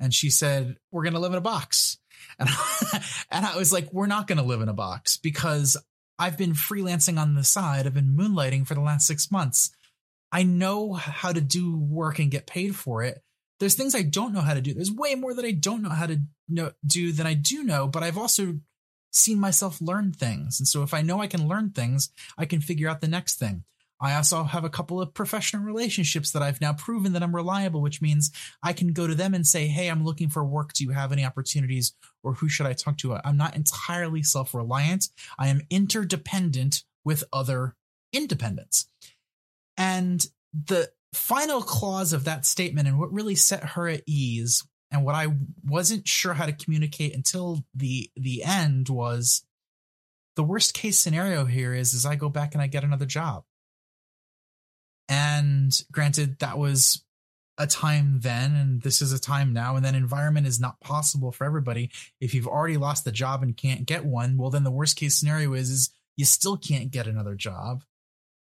And 0.00 0.12
she 0.12 0.30
said, 0.30 0.78
We're 0.90 1.04
going 1.04 1.14
to 1.14 1.20
live 1.20 1.32
in 1.32 1.38
a 1.38 1.42
box. 1.42 1.98
And, 2.40 2.48
and 3.30 3.46
I 3.46 3.56
was 3.56 3.72
like, 3.72 3.92
We're 3.92 4.06
not 4.06 4.26
going 4.26 4.38
to 4.38 4.44
live 4.44 4.62
in 4.62 4.68
a 4.68 4.74
box 4.74 5.16
because 5.16 5.76
I've 6.22 6.38
been 6.38 6.52
freelancing 6.52 7.18
on 7.18 7.34
the 7.34 7.42
side. 7.42 7.84
I've 7.84 7.94
been 7.94 8.16
moonlighting 8.16 8.64
for 8.64 8.74
the 8.74 8.80
last 8.80 9.08
six 9.08 9.32
months. 9.32 9.72
I 10.30 10.44
know 10.44 10.92
how 10.92 11.32
to 11.32 11.40
do 11.40 11.76
work 11.76 12.20
and 12.20 12.30
get 12.30 12.46
paid 12.46 12.76
for 12.76 13.02
it. 13.02 13.24
There's 13.58 13.74
things 13.74 13.96
I 13.96 14.02
don't 14.02 14.32
know 14.32 14.40
how 14.40 14.54
to 14.54 14.60
do. 14.60 14.72
There's 14.72 14.92
way 14.92 15.16
more 15.16 15.34
that 15.34 15.44
I 15.44 15.50
don't 15.50 15.82
know 15.82 15.90
how 15.90 16.06
to 16.06 16.20
know, 16.48 16.70
do 16.86 17.10
than 17.10 17.26
I 17.26 17.34
do 17.34 17.64
know, 17.64 17.88
but 17.88 18.04
I've 18.04 18.16
also 18.16 18.60
seen 19.10 19.40
myself 19.40 19.80
learn 19.80 20.12
things. 20.12 20.60
And 20.60 20.68
so 20.68 20.84
if 20.84 20.94
I 20.94 21.02
know 21.02 21.20
I 21.20 21.26
can 21.26 21.48
learn 21.48 21.70
things, 21.70 22.10
I 22.38 22.46
can 22.46 22.60
figure 22.60 22.88
out 22.88 23.00
the 23.00 23.08
next 23.08 23.40
thing. 23.40 23.64
I 24.02 24.16
also 24.16 24.42
have 24.42 24.64
a 24.64 24.70
couple 24.70 25.00
of 25.00 25.14
professional 25.14 25.62
relationships 25.62 26.32
that 26.32 26.42
I've 26.42 26.60
now 26.60 26.72
proven 26.72 27.12
that 27.12 27.22
I'm 27.22 27.34
reliable, 27.34 27.80
which 27.80 28.02
means 28.02 28.32
I 28.62 28.72
can 28.72 28.92
go 28.92 29.06
to 29.06 29.14
them 29.14 29.32
and 29.32 29.46
say, 29.46 29.68
Hey, 29.68 29.88
I'm 29.88 30.04
looking 30.04 30.28
for 30.28 30.44
work. 30.44 30.72
Do 30.72 30.84
you 30.84 30.90
have 30.90 31.12
any 31.12 31.24
opportunities 31.24 31.94
or 32.24 32.34
who 32.34 32.48
should 32.48 32.66
I 32.66 32.72
talk 32.72 32.98
to? 32.98 33.16
I'm 33.24 33.36
not 33.36 33.54
entirely 33.54 34.24
self 34.24 34.54
reliant. 34.54 35.08
I 35.38 35.48
am 35.48 35.62
interdependent 35.70 36.82
with 37.04 37.22
other 37.32 37.76
independents. 38.12 38.88
And 39.76 40.26
the 40.52 40.90
final 41.12 41.62
clause 41.62 42.12
of 42.12 42.24
that 42.24 42.44
statement 42.44 42.88
and 42.88 42.98
what 42.98 43.12
really 43.12 43.34
set 43.36 43.62
her 43.62 43.88
at 43.88 44.02
ease 44.06 44.66
and 44.90 45.04
what 45.04 45.14
I 45.14 45.28
wasn't 45.64 46.08
sure 46.08 46.34
how 46.34 46.46
to 46.46 46.52
communicate 46.52 47.14
until 47.14 47.64
the 47.74 48.10
the 48.16 48.42
end 48.44 48.88
was 48.88 49.44
the 50.36 50.42
worst 50.42 50.74
case 50.74 50.98
scenario 50.98 51.44
here 51.44 51.74
is 51.74 51.94
is 51.94 52.06
I 52.06 52.16
go 52.16 52.28
back 52.28 52.54
and 52.54 52.62
I 52.62 52.66
get 52.66 52.84
another 52.84 53.06
job. 53.06 53.44
And 55.12 55.78
granted, 55.92 56.38
that 56.38 56.56
was 56.56 57.04
a 57.58 57.66
time 57.66 58.20
then, 58.20 58.56
and 58.56 58.80
this 58.80 59.02
is 59.02 59.12
a 59.12 59.20
time 59.20 59.52
now, 59.52 59.76
and 59.76 59.84
that 59.84 59.94
environment 59.94 60.46
is 60.46 60.58
not 60.58 60.80
possible 60.80 61.32
for 61.32 61.44
everybody. 61.44 61.90
If 62.18 62.32
you've 62.32 62.48
already 62.48 62.78
lost 62.78 63.04
the 63.04 63.12
job 63.12 63.42
and 63.42 63.54
can't 63.54 63.84
get 63.84 64.06
one, 64.06 64.38
well, 64.38 64.48
then 64.48 64.64
the 64.64 64.70
worst 64.70 64.96
case 64.96 65.14
scenario 65.14 65.52
is, 65.52 65.68
is 65.68 65.90
you 66.16 66.24
still 66.24 66.56
can't 66.56 66.90
get 66.90 67.06
another 67.06 67.34
job. 67.34 67.84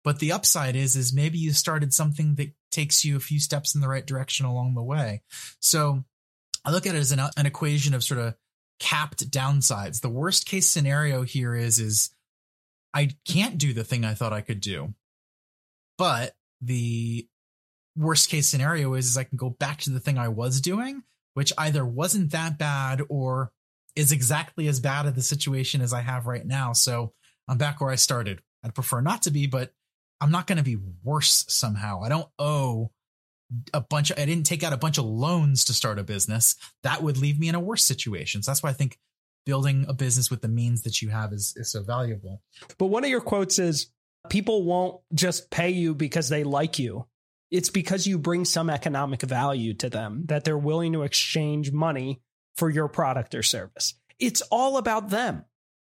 But 0.04 0.18
the 0.18 0.30
upside 0.30 0.76
is, 0.76 0.94
is 0.94 1.10
maybe 1.10 1.38
you 1.38 1.54
started 1.54 1.94
something 1.94 2.34
that 2.34 2.52
takes 2.70 3.02
you 3.02 3.16
a 3.16 3.20
few 3.20 3.40
steps 3.40 3.74
in 3.74 3.80
the 3.80 3.88
right 3.88 4.06
direction 4.06 4.44
along 4.44 4.74
the 4.74 4.82
way. 4.82 5.22
So 5.60 6.04
I 6.66 6.70
look 6.70 6.86
at 6.86 6.94
it 6.94 6.98
as 6.98 7.12
an, 7.12 7.20
an 7.34 7.46
equation 7.46 7.94
of 7.94 8.04
sort 8.04 8.20
of 8.20 8.34
capped 8.78 9.30
downsides. 9.30 10.02
The 10.02 10.10
worst 10.10 10.44
case 10.44 10.68
scenario 10.68 11.22
here 11.22 11.54
is, 11.54 11.78
is 11.78 12.10
I 12.92 13.08
can't 13.26 13.56
do 13.56 13.72
the 13.72 13.84
thing 13.84 14.04
I 14.04 14.12
thought 14.12 14.34
I 14.34 14.42
could 14.42 14.60
do, 14.60 14.92
but 15.96 16.34
the 16.60 17.26
worst 17.96 18.28
case 18.28 18.48
scenario 18.48 18.94
is, 18.94 19.06
is 19.06 19.18
I 19.18 19.24
can 19.24 19.36
go 19.36 19.50
back 19.50 19.80
to 19.80 19.90
the 19.90 20.00
thing 20.00 20.18
I 20.18 20.28
was 20.28 20.60
doing, 20.60 21.02
which 21.34 21.52
either 21.58 21.84
wasn't 21.84 22.32
that 22.32 22.58
bad 22.58 23.02
or 23.08 23.50
is 23.96 24.12
exactly 24.12 24.68
as 24.68 24.80
bad 24.80 25.06
of 25.06 25.14
the 25.14 25.22
situation 25.22 25.80
as 25.80 25.92
I 25.92 26.02
have 26.02 26.26
right 26.26 26.46
now. 26.46 26.72
So 26.72 27.12
I'm 27.48 27.58
back 27.58 27.80
where 27.80 27.90
I 27.90 27.96
started. 27.96 28.40
I'd 28.64 28.74
prefer 28.74 29.00
not 29.00 29.22
to 29.22 29.30
be, 29.30 29.46
but 29.46 29.72
I'm 30.20 30.30
not 30.30 30.46
going 30.46 30.58
to 30.58 30.64
be 30.64 30.78
worse 31.02 31.44
somehow. 31.48 32.02
I 32.02 32.08
don't 32.08 32.28
owe 32.38 32.90
a 33.72 33.80
bunch 33.80 34.10
of, 34.10 34.18
I 34.18 34.26
didn't 34.26 34.46
take 34.46 34.62
out 34.62 34.72
a 34.72 34.76
bunch 34.78 34.98
of 34.98 35.04
loans 35.04 35.64
to 35.66 35.72
start 35.72 35.98
a 35.98 36.04
business. 36.04 36.56
That 36.82 37.02
would 37.02 37.18
leave 37.18 37.38
me 37.40 37.48
in 37.48 37.54
a 37.54 37.60
worse 37.60 37.84
situation. 37.84 38.42
So 38.42 38.50
that's 38.50 38.62
why 38.62 38.70
I 38.70 38.74
think 38.74 38.98
building 39.46 39.86
a 39.88 39.94
business 39.94 40.30
with 40.30 40.42
the 40.42 40.48
means 40.48 40.82
that 40.82 41.00
you 41.00 41.08
have 41.08 41.32
is, 41.32 41.54
is 41.56 41.72
so 41.72 41.82
valuable. 41.82 42.42
But 42.78 42.86
one 42.86 43.04
of 43.04 43.10
your 43.10 43.20
quotes 43.20 43.58
is 43.58 43.90
people 44.28 44.64
won't 44.64 45.00
just 45.14 45.50
pay 45.50 45.70
you 45.70 45.94
because 45.94 46.28
they 46.28 46.44
like 46.44 46.78
you. 46.78 47.06
It's 47.50 47.70
because 47.70 48.06
you 48.06 48.18
bring 48.18 48.44
some 48.44 48.68
economic 48.68 49.22
value 49.22 49.74
to 49.74 49.88
them 49.88 50.24
that 50.26 50.44
they're 50.44 50.58
willing 50.58 50.92
to 50.92 51.02
exchange 51.02 51.72
money 51.72 52.20
for 52.56 52.68
your 52.68 52.88
product 52.88 53.34
or 53.34 53.42
service. 53.42 53.94
It's 54.18 54.42
all 54.42 54.76
about 54.76 55.08
them. 55.08 55.44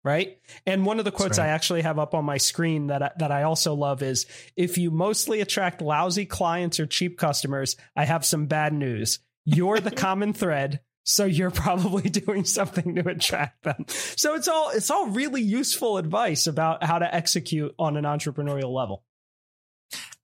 Right. 0.05 0.39
And 0.65 0.87
one 0.87 0.99
of 0.99 1.05
the 1.05 1.11
quotes 1.11 1.39
right. 1.39 1.47
I 1.47 1.49
actually 1.49 1.83
have 1.83 1.99
up 1.99 2.15
on 2.15 2.25
my 2.25 2.37
screen 2.37 2.87
that 2.87 3.03
I, 3.03 3.11
that 3.19 3.33
I 3.33 3.43
also 3.43 3.75
love 3.75 4.03
is 4.03 4.27
if 4.57 4.79
you 4.79 4.91
mostly 4.91 5.41
attract 5.41 5.83
lousy 5.83 6.25
clients 6.25 6.79
or 6.79 6.87
cheap 6.87 7.19
customers, 7.19 7.77
I 7.97 8.05
have 8.05 8.25
some 8.25 8.47
bad 8.47 8.73
news. 8.73 9.19
You're 9.45 9.81
the 9.81 9.91
common 9.91 10.33
thread 10.33 10.81
so 11.09 11.25
you're 11.25 11.51
probably 11.53 12.09
doing 12.09 12.45
something 12.45 12.95
to 12.97 13.09
attract 13.09 13.63
them. 13.65 13.87
So 13.89 14.35
it's 14.35 14.49
all 14.49 14.71
it's 14.71 14.91
all 14.91 15.09
really 15.09 15.43
useful 15.43 15.99
advice 15.99 16.47
about 16.47 16.85
how 16.85 16.99
to 16.99 17.15
execute 17.15 17.75
on 17.79 17.97
an 17.97 18.05
entrepreneurial 18.05 18.73
level. 18.73 19.05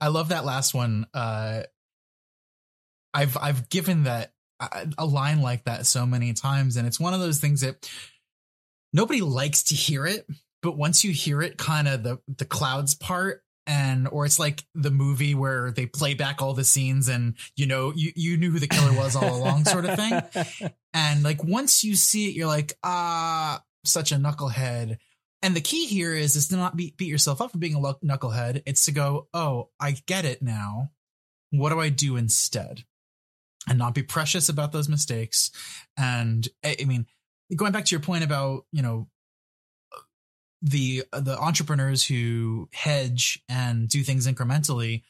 I 0.00 0.08
love 0.08 0.28
that 0.28 0.44
last 0.44 0.74
one. 0.74 1.06
Uh 1.14 1.62
i've 3.14 3.36
i've 3.40 3.68
given 3.68 4.04
that 4.04 4.32
uh, 4.60 4.86
a 4.98 5.06
line 5.06 5.40
like 5.40 5.64
that 5.64 5.86
so 5.86 6.04
many 6.04 6.32
times 6.32 6.76
and 6.76 6.86
it's 6.86 7.00
one 7.00 7.14
of 7.14 7.20
those 7.20 7.38
things 7.38 7.62
that 7.62 7.88
nobody 8.92 9.20
likes 9.20 9.62
to 9.62 9.74
hear 9.74 10.04
it 10.04 10.26
but 10.62 10.76
once 10.76 11.04
you 11.04 11.12
hear 11.12 11.40
it 11.40 11.56
kind 11.56 11.88
of 11.88 12.02
the 12.02 12.18
the 12.38 12.44
clouds 12.44 12.94
part 12.94 13.42
and 13.66 14.09
or 14.09 14.24
it's 14.27 14.38
like 14.38 14.64
the 14.74 14.90
movie 14.90 15.35
where 15.35 15.70
they 15.70 15.87
play 15.87 16.14
back 16.14 16.42
all 16.42 16.55
the 16.55 16.64
scenes 16.64 17.09
and 17.09 17.35
you 17.57 17.66
know 17.66 17.92
you 17.94 18.12
you 18.14 18.37
knew 18.37 18.50
who 18.50 18.59
the 18.59 18.66
killer 18.66 18.92
was 18.92 19.16
all 19.16 19.37
along 19.37 19.64
sort 19.64 19.85
of 19.85 19.96
thing. 19.96 20.70
And 20.96 21.24
like 21.24 21.42
once 21.42 21.83
you 21.83 21.96
see 21.96 22.29
it 22.29 22.37
you're 22.37 22.46
like 22.46 22.74
ah 22.85 23.62
such 23.85 24.12
a 24.12 24.16
knucklehead. 24.16 24.98
And 25.42 25.57
the 25.57 25.61
key 25.61 25.87
here 25.87 26.14
is 26.14 26.37
is 26.37 26.48
to 26.48 26.57
not 26.57 26.77
beat, 26.77 26.96
beat 26.96 27.09
yourself 27.09 27.40
up 27.40 27.50
for 27.50 27.59
being 27.59 27.74
a 27.74 27.79
knucklehead. 27.79 28.62
It's 28.66 28.85
to 28.85 28.92
go 28.92 29.29
oh 29.35 29.70
i 29.81 29.96
get 30.07 30.24
it 30.24 30.42
now. 30.42 30.90
What 31.50 31.70
do 31.70 31.81
i 31.81 31.88
do 31.88 32.16
instead? 32.16 32.85
And 33.66 33.79
not 33.79 33.94
be 33.94 34.03
precious 34.03 34.48
about 34.48 34.72
those 34.72 34.88
mistakes. 34.88 35.50
And 35.96 36.46
i 36.64 36.85
mean 36.87 37.07
going 37.57 37.72
back 37.72 37.87
to 37.87 37.94
your 37.94 38.00
point 38.00 38.24
about 38.24 38.66
you 38.72 38.83
know 38.83 39.09
the 40.64 41.05
the 41.12 41.38
entrepreneurs 41.38 42.05
who 42.05 42.68
hedge 42.72 43.42
and 43.50 43.87
do 43.87 44.03
things 44.03 44.27
incrementally 44.27 45.03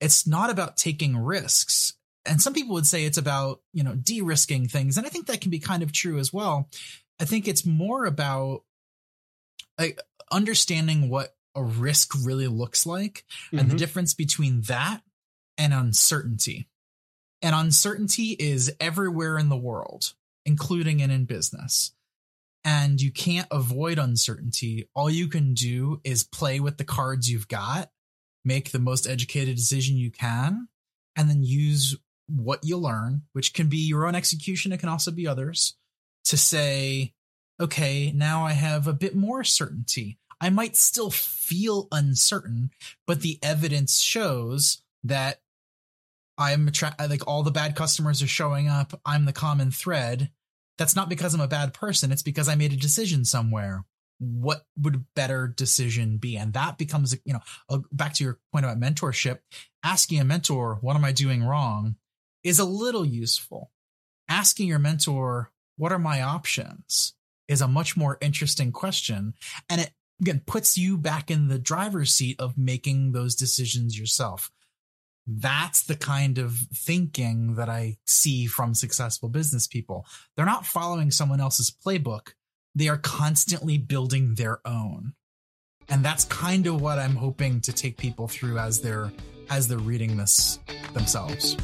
it's 0.00 0.24
not 0.24 0.50
about 0.50 0.76
taking 0.76 1.16
risks 1.16 1.94
and 2.24 2.40
some 2.40 2.54
people 2.54 2.74
would 2.74 2.86
say 2.86 3.04
it's 3.04 3.18
about 3.18 3.60
you 3.72 3.82
know 3.82 3.96
de-risking 3.96 4.68
things 4.68 4.96
and 4.96 5.04
i 5.04 5.10
think 5.10 5.26
that 5.26 5.40
can 5.40 5.50
be 5.50 5.58
kind 5.58 5.82
of 5.82 5.92
true 5.92 6.18
as 6.18 6.32
well 6.32 6.68
i 7.20 7.24
think 7.24 7.48
it's 7.48 7.66
more 7.66 8.04
about 8.04 8.62
like 9.78 10.00
understanding 10.30 11.10
what 11.10 11.34
a 11.56 11.62
risk 11.62 12.12
really 12.24 12.46
looks 12.46 12.86
like 12.86 13.24
mm-hmm. 13.46 13.58
and 13.58 13.68
the 13.68 13.72
mm-hmm. 13.72 13.78
difference 13.78 14.14
between 14.14 14.60
that 14.62 15.00
and 15.56 15.74
uncertainty 15.74 16.68
and 17.42 17.52
uncertainty 17.52 18.36
is 18.38 18.72
everywhere 18.78 19.38
in 19.38 19.48
the 19.48 19.56
world 19.56 20.14
including 20.46 21.02
and 21.02 21.10
in 21.10 21.24
business 21.24 21.92
and 22.68 23.00
you 23.00 23.10
can't 23.10 23.46
avoid 23.50 23.98
uncertainty. 23.98 24.90
All 24.94 25.08
you 25.08 25.26
can 25.28 25.54
do 25.54 26.02
is 26.04 26.22
play 26.22 26.60
with 26.60 26.76
the 26.76 26.84
cards 26.84 27.30
you've 27.30 27.48
got, 27.48 27.90
make 28.44 28.72
the 28.72 28.78
most 28.78 29.06
educated 29.06 29.56
decision 29.56 29.96
you 29.96 30.10
can, 30.10 30.68
and 31.16 31.30
then 31.30 31.42
use 31.42 31.96
what 32.26 32.60
you 32.62 32.76
learn, 32.76 33.22
which 33.32 33.54
can 33.54 33.70
be 33.70 33.78
your 33.78 34.06
own 34.06 34.14
execution, 34.14 34.70
it 34.70 34.80
can 34.80 34.90
also 34.90 35.10
be 35.10 35.26
others, 35.26 35.78
to 36.26 36.36
say, 36.36 37.14
okay, 37.58 38.12
now 38.14 38.44
I 38.44 38.52
have 38.52 38.86
a 38.86 38.92
bit 38.92 39.16
more 39.16 39.44
certainty. 39.44 40.18
I 40.38 40.50
might 40.50 40.76
still 40.76 41.10
feel 41.10 41.88
uncertain, 41.90 42.68
but 43.06 43.22
the 43.22 43.38
evidence 43.42 43.98
shows 43.98 44.82
that 45.04 45.40
I'm 46.36 46.68
attra- 46.68 46.94
like 47.08 47.26
all 47.26 47.42
the 47.42 47.50
bad 47.50 47.76
customers 47.76 48.22
are 48.22 48.28
showing 48.28 48.68
up. 48.68 49.00
I'm 49.06 49.24
the 49.24 49.32
common 49.32 49.70
thread 49.70 50.30
that's 50.78 50.96
not 50.96 51.08
because 51.08 51.34
I'm 51.34 51.40
a 51.40 51.48
bad 51.48 51.74
person. 51.74 52.12
It's 52.12 52.22
because 52.22 52.48
I 52.48 52.54
made 52.54 52.72
a 52.72 52.76
decision 52.76 53.24
somewhere. 53.24 53.84
What 54.20 54.64
would 54.80 54.94
a 54.94 55.04
better 55.14 55.46
decision 55.46 56.18
be? 56.18 56.36
And 56.36 56.52
that 56.54 56.78
becomes, 56.78 57.16
you 57.24 57.34
know, 57.34 57.40
uh, 57.68 57.78
back 57.92 58.14
to 58.14 58.24
your 58.24 58.38
point 58.52 58.64
about 58.64 58.80
mentorship, 58.80 59.40
asking 59.84 60.20
a 60.20 60.24
mentor, 60.24 60.78
what 60.80 60.96
am 60.96 61.04
I 61.04 61.12
doing 61.12 61.44
wrong 61.44 61.96
is 62.42 62.58
a 62.58 62.64
little 62.64 63.04
useful. 63.04 63.70
Asking 64.28 64.68
your 64.68 64.78
mentor, 64.78 65.52
what 65.76 65.92
are 65.92 65.98
my 65.98 66.22
options 66.22 67.14
is 67.48 67.60
a 67.60 67.68
much 67.68 67.96
more 67.96 68.18
interesting 68.20 68.72
question. 68.72 69.34
And 69.70 69.80
it 69.80 69.90
again 70.20 70.42
puts 70.46 70.76
you 70.76 70.98
back 70.98 71.30
in 71.30 71.48
the 71.48 71.58
driver's 71.58 72.14
seat 72.14 72.40
of 72.40 72.58
making 72.58 73.12
those 73.12 73.34
decisions 73.34 73.98
yourself 73.98 74.50
that's 75.28 75.82
the 75.82 75.94
kind 75.94 76.38
of 76.38 76.54
thinking 76.74 77.56
that 77.56 77.68
I 77.68 77.98
see 78.06 78.46
from 78.46 78.74
successful 78.74 79.28
business 79.28 79.66
people. 79.66 80.06
They're 80.36 80.46
not 80.46 80.64
following 80.64 81.10
someone 81.10 81.40
else's 81.40 81.70
playbook. 81.70 82.32
They 82.74 82.88
are 82.88 82.96
constantly 82.96 83.76
building 83.76 84.34
their 84.34 84.66
own. 84.66 85.12
And 85.90 86.02
that's 86.04 86.24
kind 86.24 86.66
of 86.66 86.80
what 86.80 86.98
I'm 86.98 87.16
hoping 87.16 87.60
to 87.62 87.72
take 87.72 87.98
people 87.98 88.26
through 88.26 88.58
as 88.58 88.80
they're 88.80 89.12
as 89.50 89.68
they're 89.68 89.78
reading 89.78 90.16
this 90.16 90.58
themselves. 90.92 91.56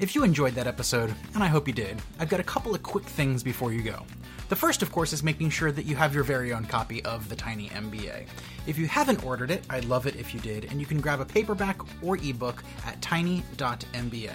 If 0.00 0.14
you 0.14 0.22
enjoyed 0.22 0.54
that 0.54 0.68
episode, 0.68 1.12
and 1.34 1.42
I 1.42 1.48
hope 1.48 1.66
you 1.66 1.74
did, 1.74 2.00
I've 2.20 2.28
got 2.28 2.38
a 2.38 2.44
couple 2.44 2.72
of 2.72 2.84
quick 2.84 3.04
things 3.04 3.42
before 3.42 3.72
you 3.72 3.82
go. 3.82 4.06
The 4.48 4.54
first, 4.54 4.80
of 4.80 4.92
course, 4.92 5.12
is 5.12 5.24
making 5.24 5.50
sure 5.50 5.72
that 5.72 5.86
you 5.86 5.96
have 5.96 6.14
your 6.14 6.22
very 6.22 6.52
own 6.52 6.66
copy 6.66 7.04
of 7.04 7.28
the 7.28 7.34
Tiny 7.34 7.68
MBA. 7.70 8.28
If 8.68 8.78
you 8.78 8.86
haven't 8.86 9.24
ordered 9.24 9.50
it, 9.50 9.64
I'd 9.68 9.86
love 9.86 10.06
it 10.06 10.14
if 10.14 10.32
you 10.32 10.38
did, 10.38 10.66
and 10.66 10.78
you 10.78 10.86
can 10.86 11.00
grab 11.00 11.18
a 11.18 11.24
paperback 11.24 11.80
or 12.00 12.16
ebook 12.16 12.62
at 12.86 13.02
tiny.mba. 13.02 14.32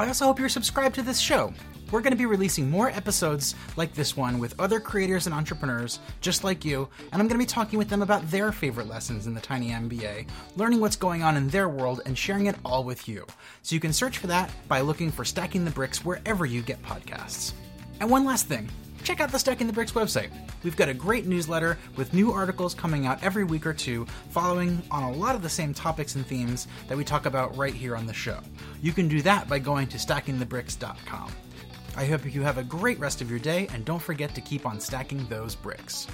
I 0.00 0.06
also 0.06 0.24
hope 0.24 0.38
you're 0.38 0.48
subscribed 0.48 0.94
to 0.94 1.02
this 1.02 1.20
show. 1.20 1.52
We're 1.90 2.02
going 2.02 2.12
to 2.12 2.18
be 2.18 2.26
releasing 2.26 2.70
more 2.70 2.90
episodes 2.90 3.54
like 3.76 3.94
this 3.94 4.16
one 4.16 4.38
with 4.38 4.58
other 4.60 4.78
creators 4.78 5.26
and 5.26 5.34
entrepreneurs 5.34 6.00
just 6.20 6.44
like 6.44 6.64
you, 6.64 6.88
and 7.12 7.20
I'm 7.20 7.28
going 7.28 7.40
to 7.40 7.44
be 7.44 7.46
talking 7.46 7.78
with 7.78 7.88
them 7.88 8.02
about 8.02 8.30
their 8.30 8.52
favorite 8.52 8.88
lessons 8.88 9.26
in 9.26 9.32
the 9.32 9.40
Tiny 9.40 9.70
MBA, 9.70 10.28
learning 10.56 10.80
what's 10.80 10.96
going 10.96 11.22
on 11.22 11.36
in 11.36 11.48
their 11.48 11.68
world, 11.68 12.02
and 12.04 12.16
sharing 12.16 12.46
it 12.46 12.56
all 12.62 12.84
with 12.84 13.08
you. 13.08 13.24
So 13.62 13.74
you 13.74 13.80
can 13.80 13.94
search 13.94 14.18
for 14.18 14.26
that 14.26 14.50
by 14.68 14.82
looking 14.82 15.10
for 15.10 15.24
Stacking 15.24 15.64
the 15.64 15.70
Bricks 15.70 16.04
wherever 16.04 16.44
you 16.44 16.60
get 16.60 16.82
podcasts. 16.82 17.52
And 18.00 18.10
one 18.10 18.24
last 18.24 18.46
thing 18.46 18.68
check 19.02 19.20
out 19.20 19.32
the 19.32 19.38
Stacking 19.38 19.66
the 19.66 19.72
Bricks 19.72 19.92
website. 19.92 20.28
We've 20.62 20.76
got 20.76 20.90
a 20.90 20.94
great 20.94 21.24
newsletter 21.24 21.78
with 21.96 22.12
new 22.12 22.32
articles 22.32 22.74
coming 22.74 23.06
out 23.06 23.22
every 23.22 23.44
week 23.44 23.64
or 23.64 23.72
two, 23.72 24.04
following 24.28 24.82
on 24.90 25.04
a 25.04 25.12
lot 25.12 25.34
of 25.34 25.40
the 25.40 25.48
same 25.48 25.72
topics 25.72 26.14
and 26.14 26.26
themes 26.26 26.68
that 26.88 26.98
we 26.98 27.04
talk 27.04 27.24
about 27.24 27.56
right 27.56 27.72
here 27.72 27.96
on 27.96 28.04
the 28.04 28.12
show. 28.12 28.40
You 28.82 28.92
can 28.92 29.08
do 29.08 29.22
that 29.22 29.48
by 29.48 29.60
going 29.60 29.86
to 29.88 29.96
stackingthebricks.com. 29.96 31.32
I 31.98 32.06
hope 32.06 32.32
you 32.32 32.42
have 32.42 32.58
a 32.58 32.62
great 32.62 33.00
rest 33.00 33.20
of 33.22 33.28
your 33.28 33.40
day, 33.40 33.66
and 33.72 33.84
don't 33.84 34.00
forget 34.00 34.32
to 34.36 34.40
keep 34.40 34.66
on 34.66 34.78
stacking 34.78 35.26
those 35.26 35.56
bricks. 35.56 36.06